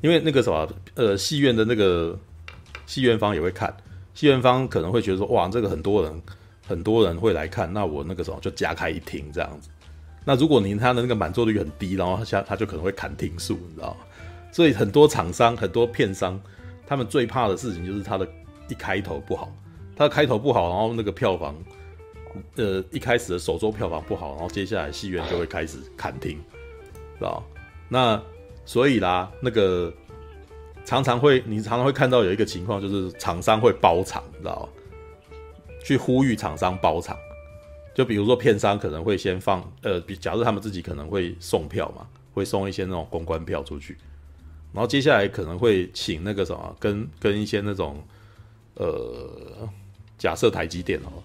[0.00, 2.18] 因为那个什么，呃，戏院的那个
[2.86, 3.74] 戏院方也会看，
[4.14, 6.22] 戏院方可能会觉得说，哇，这个很多人
[6.66, 9.70] 很多人会来看，那我那个时候就加开一厅这样子。
[10.24, 13.96] 那如果您他的那个满座率很低，然后他下他就可能会砍厅数，你知道吗？
[14.52, 16.38] 所以很多厂商、很多片商，
[16.86, 18.28] 他们最怕的事情就是他的
[18.68, 19.50] 一开头不好，
[19.96, 21.54] 他的开头不好，然后那个票房。
[22.56, 26.38] 呃，一开始的首周票房不好，然后接下来戏院就会开始砍厅，
[27.18, 27.42] 知道？
[27.88, 28.20] 那
[28.64, 29.92] 所以啦，那个
[30.84, 34.68] 常常会，你常常会看到有一个情况，就是厂商会包场，知道？
[35.84, 37.16] 去呼吁厂商包场，
[37.94, 43.96] 就比如说片商可能会先放，呃，比假设他们自己可能会送票嘛，会送一些那种公关票出去，
[44.72, 48.02] 然后接下来可能会请那个什么，跟跟一些那种，
[48.74, 49.66] 呃，
[50.18, 51.22] 假设台积电哦。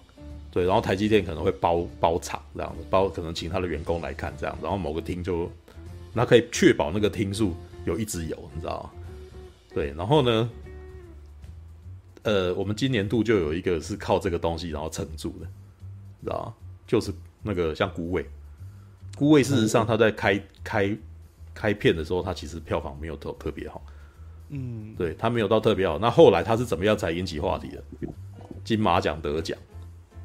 [0.54, 5.50] 对，然后台积电可能会包包场这样子，包可能请他的员工来看这样，然后某个厅就，
[6.12, 8.90] 那可以确保那个厅数有一直有，你知道吗？
[9.74, 10.50] 对，然后呢，
[12.22, 15.46] 呃，我们今年度就有一个是靠这个东西然后撑住的，
[16.20, 16.54] 你知道吗？
[16.86, 18.24] 就是那个像孤味，
[19.16, 20.96] 孤味事实上他在开开
[21.52, 23.84] 开片的时候，他其实票房没有特特别好，
[24.50, 25.98] 嗯，对他没有到特别好。
[25.98, 27.82] 那后来他是怎么样才引起话题的？
[28.62, 29.58] 金马奖得奖。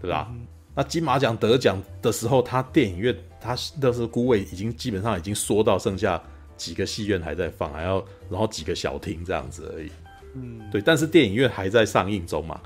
[0.01, 0.27] 对吧？
[0.31, 0.45] 嗯、
[0.75, 6.21] 那金马奖得奖的时候，他电影院他那时候估位已经基本上已经缩到剩下
[6.57, 9.89] 几个戏院还在放，还要然后几个小厅这样子而已。
[10.35, 10.81] 嗯，对。
[10.81, 12.59] 但是电影院还在上映中嘛？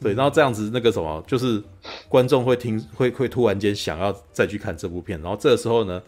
[0.00, 0.14] 对。
[0.14, 1.62] 然后这样子那个什么，就是
[2.08, 6.02] 观众会听会会突然间想要再去看这部片，然后这个时候呢，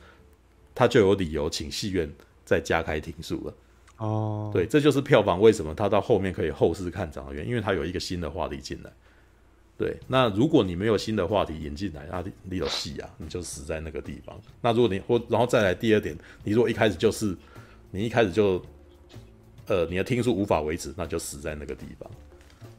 [0.74, 2.10] 他就有理由请戏院
[2.44, 3.54] 再加开厅数了。
[3.98, 8.92] 哦，对，这就是票房为什么他到后面可以后市看涨的原因，因为他有一个新的话题进来。
[9.78, 14.36] 对，那如果你没有新的话题引进来，那你有戏啊，你就死在那个地方。
[14.60, 17.32] 那如果你或然后再来第二点，你如果一开始就是
[17.92, 18.60] 你一开始就
[19.68, 22.10] 呃你的听数无法维持，那就死在那个地方。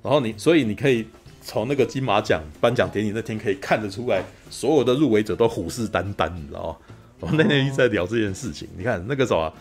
[0.04, 1.06] 然后你所以你可以
[1.42, 6.78] 从那个金马奖颁奖典礼那天可以看得出来，所有的入围者都虎视眈眈，你知道吗？
[7.22, 8.68] 我们那天一直在聊这件事情。
[8.78, 9.54] 你看那个什么，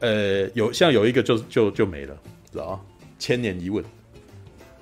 [0.00, 2.14] 呃，有像有一个就就就没了，
[2.50, 2.80] 知道吗？
[3.18, 3.82] 千年一问，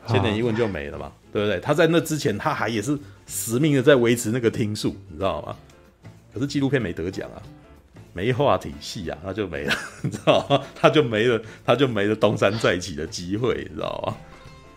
[0.09, 1.13] 千年一问就没了嘛。
[1.33, 1.61] 对不对？
[1.61, 5.57] 他在那之前，他还也是死命的在维持那个听数，你知道吗？
[6.33, 7.43] 可是纪录片没得奖啊，
[8.12, 10.62] 没话题戏啊，那就没了， 你知道吗？
[10.74, 14.16] 他就没了，他就没了东山再起的机会，你知道吗？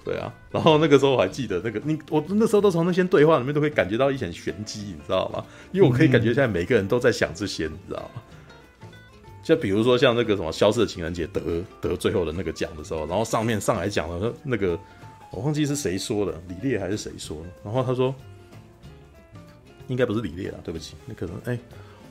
[0.03, 0.33] 对啊。
[0.51, 5.43] 然后那个时候我还记得那个你，我那时候都从那些对话里面都会感觉到一些玄机，你知道吗？
[5.71, 8.21] 因为我可以感觉现在每个人都在想这些，你知道吗？
[9.43, 14.79] 就比如说像那个什么《消失的情人节》得得最后的那个奖的时候，然后上面上来讲的那个。
[15.35, 17.49] 我忘记是谁说的，李烈还是谁说的？
[17.63, 18.13] 然后他说，
[19.87, 21.57] 应该不是李烈啦，对不起，那可能哎、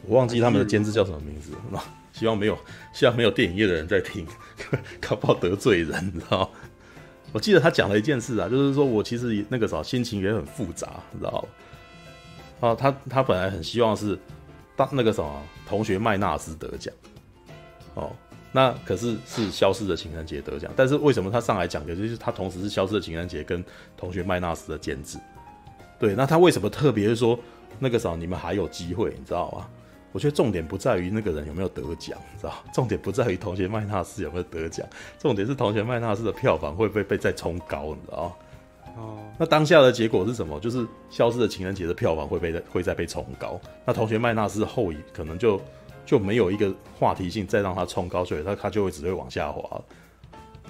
[0.05, 1.83] 我忘记他们的监制叫什么名字了。
[2.12, 2.59] 希望没有，
[2.93, 4.27] 希望没有电影业的人在听，
[5.01, 6.51] 搞不好得罪人，你知道？
[7.33, 11.49] 我记得他讲了一件事啊，就是说我其实那个时候心情也很复杂，你知道？
[12.61, 14.18] 啊，他他本来很希望是
[14.77, 16.93] 当那个什么同学麦纳斯得奖，
[17.95, 18.11] 哦。
[18.55, 23.64] 那可是是消失的情人节得奖，但是为什么他上来讲的就是他同时是消失的情人节跟
[23.96, 25.18] 同学麦纳斯的监制？
[25.98, 27.38] 对，那他为什么特别说
[27.78, 29.66] 那个时候你们还有机会，你知道吗？
[30.12, 32.53] 我觉得重点不在于那个人有没有得奖，你知道？
[32.74, 34.86] 重点不在于同学麦纳斯有没有得奖，
[35.18, 38.36] 重点是同学麦纳斯的票房会不会被再冲高，你知道？
[38.98, 40.61] 哦，那当下的结果是什么？
[40.61, 45.59] 就是消失的情人节的票房会被会再被冲高，那同学麦纳斯后裔可能就。
[46.05, 49.80] 就没有一个话题性再让他冲高，所以他他就会只会往下滑，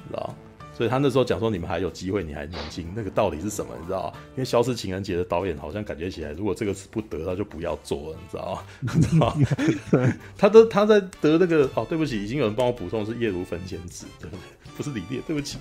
[0.09, 0.35] 知道？
[0.75, 3.75] 所以他那时候讲说你们还有机会，你还年轻，那个道理是什么？
[3.79, 4.11] 你知道？
[4.31, 8.95] 因为《消失情人节》的导演好像感觉起来，如果这个是不得，他就不要做了，你知道吗？
[9.03, 10.15] 知道吗？
[10.39, 14.41] 他都他在得那个哦，对不起，已经有人帮我补充是叶如芬监制，对不对？
[14.75, 15.59] 不是李烈，对不起。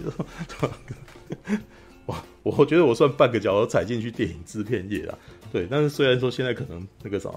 [2.06, 5.20] 我我觉得我算半个脚都踩进去电影制片业了，
[5.52, 5.68] 对。
[5.70, 7.30] 但是虽然说现在可能那个啥。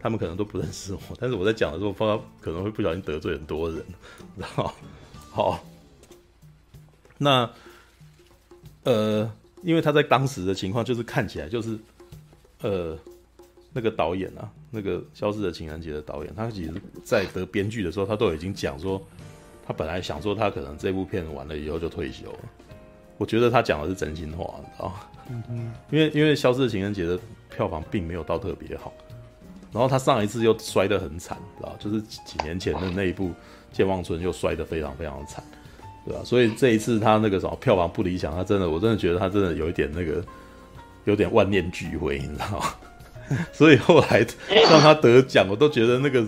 [0.00, 3.84] 他们可能都不认识我， 但是我在讲的时候，怕他可能会不小心得罪很多人，
[4.36, 4.70] 然后
[5.30, 5.64] 好，
[7.18, 7.50] 那
[8.84, 9.30] 呃，
[9.62, 11.78] 因为他在当时的情况，就是看起来就是
[12.62, 12.96] 呃，
[13.72, 16.72] 那个导演啊，那个《消失的情人节》的导演，他其实
[17.04, 19.00] 在得编剧的时候，他都已经讲说，
[19.66, 22.38] 他本来想说他可能这部片完了以后就退休了。
[23.18, 24.94] 我觉得他讲的是真心话，你知道吗？
[25.28, 27.18] 嗯嗯，因为因为《消失的情人节》的
[27.50, 28.92] 票房并没有到特别好。
[29.72, 33.28] 然后他上一次又摔得很惨，知道就是几年前的那一部
[33.72, 35.44] 《健忘村》又摔得非常非常惨，
[36.06, 36.20] 对吧？
[36.24, 40.24] 所以这一次他那个什么票房不理想，他真的，我真的觉得他真的有一点那个，
[41.04, 42.74] 有点万念俱灰，你知道吗？
[43.52, 44.26] 所以后来
[44.70, 46.26] 让他得奖，我都觉得那个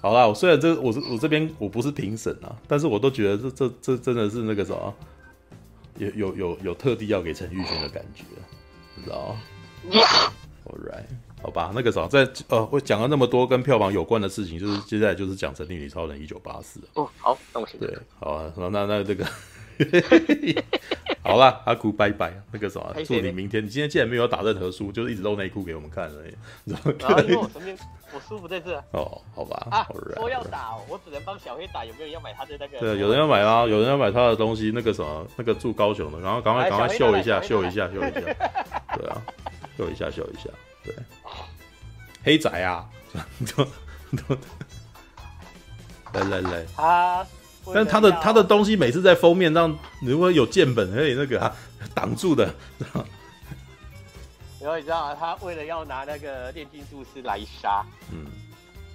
[0.00, 0.24] 好啦。
[0.24, 4.94] 我虽然这我是我这边我不是评审啊，但是我都觉得这这这真的是那个什么，
[5.98, 8.22] 有有有有特地要给陈玉轩的感觉，
[8.94, 9.40] 你知道吗
[10.66, 11.06] ？All right，
[11.42, 19.26] 好吧，那个什么，在呃，我讲了那么多跟票房有关的事情，就是接下来就是讲《神力女超人一九八四》哦，好，那我先对，好啊，那那那这个。
[21.22, 22.34] 好啦，阿酷拜拜。
[22.50, 23.64] 那个什么，祝你明天。
[23.64, 26.34] 你今天既然没有打任何书，就是一直露内裤给我们看而已。
[26.64, 26.90] 然后
[27.22, 27.74] 因为我身边，
[28.12, 28.76] 我叔不在这。
[28.92, 29.68] 哦，好吧。
[29.70, 29.86] 啊，
[30.16, 31.82] 说要打，我只能帮小黑打。
[31.82, 32.78] 有没有人要买他的那个？
[32.78, 34.70] 对，有人要买啊，有人要买他的东西。
[34.74, 38.20] 那个什么，那个住高雄的，然后赶快赶快秀一下，秀一下，秀一下。
[38.96, 39.22] 对啊，
[39.78, 40.50] 秀一下，秀一下。
[40.84, 40.94] 对，
[42.22, 42.88] 黑仔啊，
[46.12, 46.66] 来来来。
[46.76, 47.26] 啊！
[47.72, 51.38] 但他的他的东西每次在封面上，如果有键本可以那个
[51.94, 52.52] 挡、啊、住的，
[54.58, 55.16] 然后你知道吗？
[55.18, 58.26] 他为了要拿那个炼金术师来杀，嗯，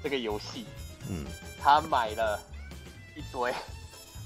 [0.04, 0.66] 这个游戏，
[1.10, 1.26] 嗯，
[1.62, 2.40] 他买了
[3.16, 3.54] 一堆，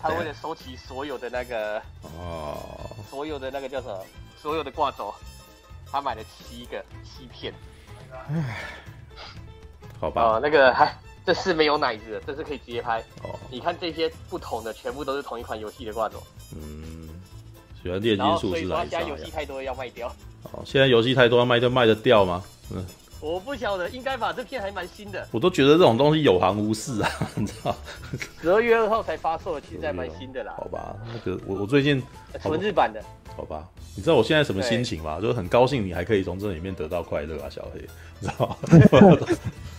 [0.01, 1.81] 他为了收集所有的那个
[2.17, 4.05] 哦，所有的那个叫什么，
[4.41, 5.13] 所有的挂轴，
[5.91, 7.53] 他买了七个七片，
[8.11, 8.57] 唉，
[9.99, 10.93] 好吧，哦，那个还。
[11.25, 12.99] 这是没有奶子的，这是可以直接拍。
[13.21, 16.23] 哦，你看这些不同的，全部都是同一款游戏的挂轴。
[16.55, 17.07] 嗯，
[17.83, 18.89] 喜欢炼金术师来杀。
[18.89, 20.07] 现在游戏太多要卖掉。
[20.43, 22.43] 哦，现在游戏太多要卖掉卖得掉吗？
[22.71, 22.83] 嗯，
[23.21, 24.31] 我不晓得，应该吧。
[24.31, 25.27] 这片还蛮新的。
[25.31, 27.75] 我都觉得这种东西有行无市啊， 你知道？
[28.41, 30.53] 十二月二号才发售，其实还蛮新的啦。
[30.57, 32.01] 好吧，那个我我最近
[32.41, 33.03] 纯日版的。
[33.35, 35.19] 好吧，你知道我现在什么心情吗？
[35.21, 37.81] 就是很高兴你还可以从这里面得到快乐啊，小黑，
[38.19, 38.57] 你知道吗？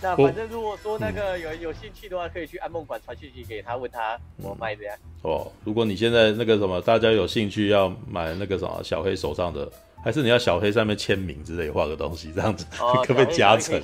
[0.01, 4.95] 那反正如果说那个有有兴趣的话，可以去安梦馆传讯息给他，问他我卖这样。
[5.23, 9.67] 哦，如果你现在那个什么，大家有兴趣要买那个什么小黑手上的。
[10.03, 13.79] 还是你要小黑上面签名之类画个东西，这样子、哦、 可不可以加成？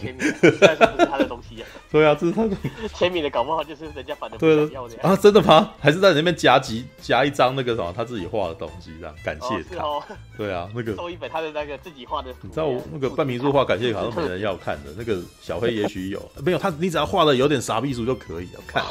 [0.60, 1.66] 但是不是他的东西、啊？
[1.92, 2.56] 对啊，这是他的
[2.96, 5.72] 签名的，搞不好就是人家反正对要啊，真的吗？
[5.80, 9.84] 还是在里面夹几夹一张那个什么他自己画的东西，这样感谢卡？
[9.84, 12.34] 哦哦、对啊，那个收一本他的那个自己画的。
[12.42, 18.84] 你知道我那个半名书画感谢卡都没人要看的，那个小黑也许有，没有他，你只要画的有点傻逼书就可以了，看。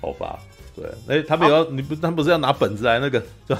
[0.00, 0.38] 好吧，
[0.76, 3.56] 对，哎、欸，他们有，你不，他不是要拿本子来那个就。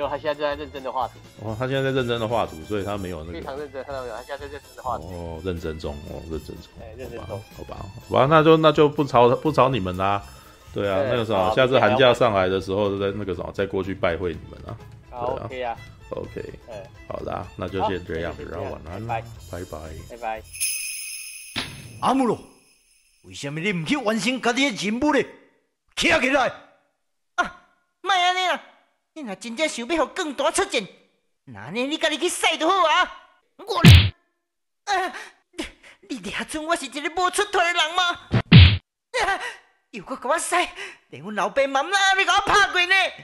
[0.00, 1.14] 没有，他现在正在认真的画图。
[1.42, 3.32] 哦，他现在在认真的画图，所以他没有那个。
[3.34, 4.14] 非常认真，看到没有？
[4.16, 5.04] 他现在在认真的画图。
[5.12, 6.64] 哦，认真中，哦，认真中。
[6.80, 7.42] 哎，认真中。
[7.54, 7.76] 好吧，
[8.08, 10.22] 好吧，那就那就不吵不吵你们啦。
[10.72, 14.76] 对啊，那个什么，下次寒假上来的时候，再那个什么，再过去拜会你们啊。
[15.10, 15.76] 好，OK 啊。
[16.10, 16.54] OK。
[17.06, 19.78] 好的，那就先这样，然后晚安，拜拜，
[20.08, 20.42] 拜拜。
[22.00, 22.38] 阿姆罗，
[23.24, 25.22] 为什么你唔去完成家己的任务呢？
[25.94, 26.52] 起来！
[27.34, 27.62] 啊，
[28.00, 28.62] 卖安尼啦。
[29.12, 30.86] 你若真正想要互更大出战，
[31.44, 33.22] 那呢你家己去使就好啊！
[33.56, 33.80] 我，
[34.84, 35.12] 啊，
[35.50, 35.66] 你
[36.08, 38.04] 你俩准我是一个无出头的人吗？
[39.26, 39.40] 啊，
[39.90, 40.54] 又搁甲我使，
[41.08, 42.94] 连阮老爸妈妈都甲我拍过呢。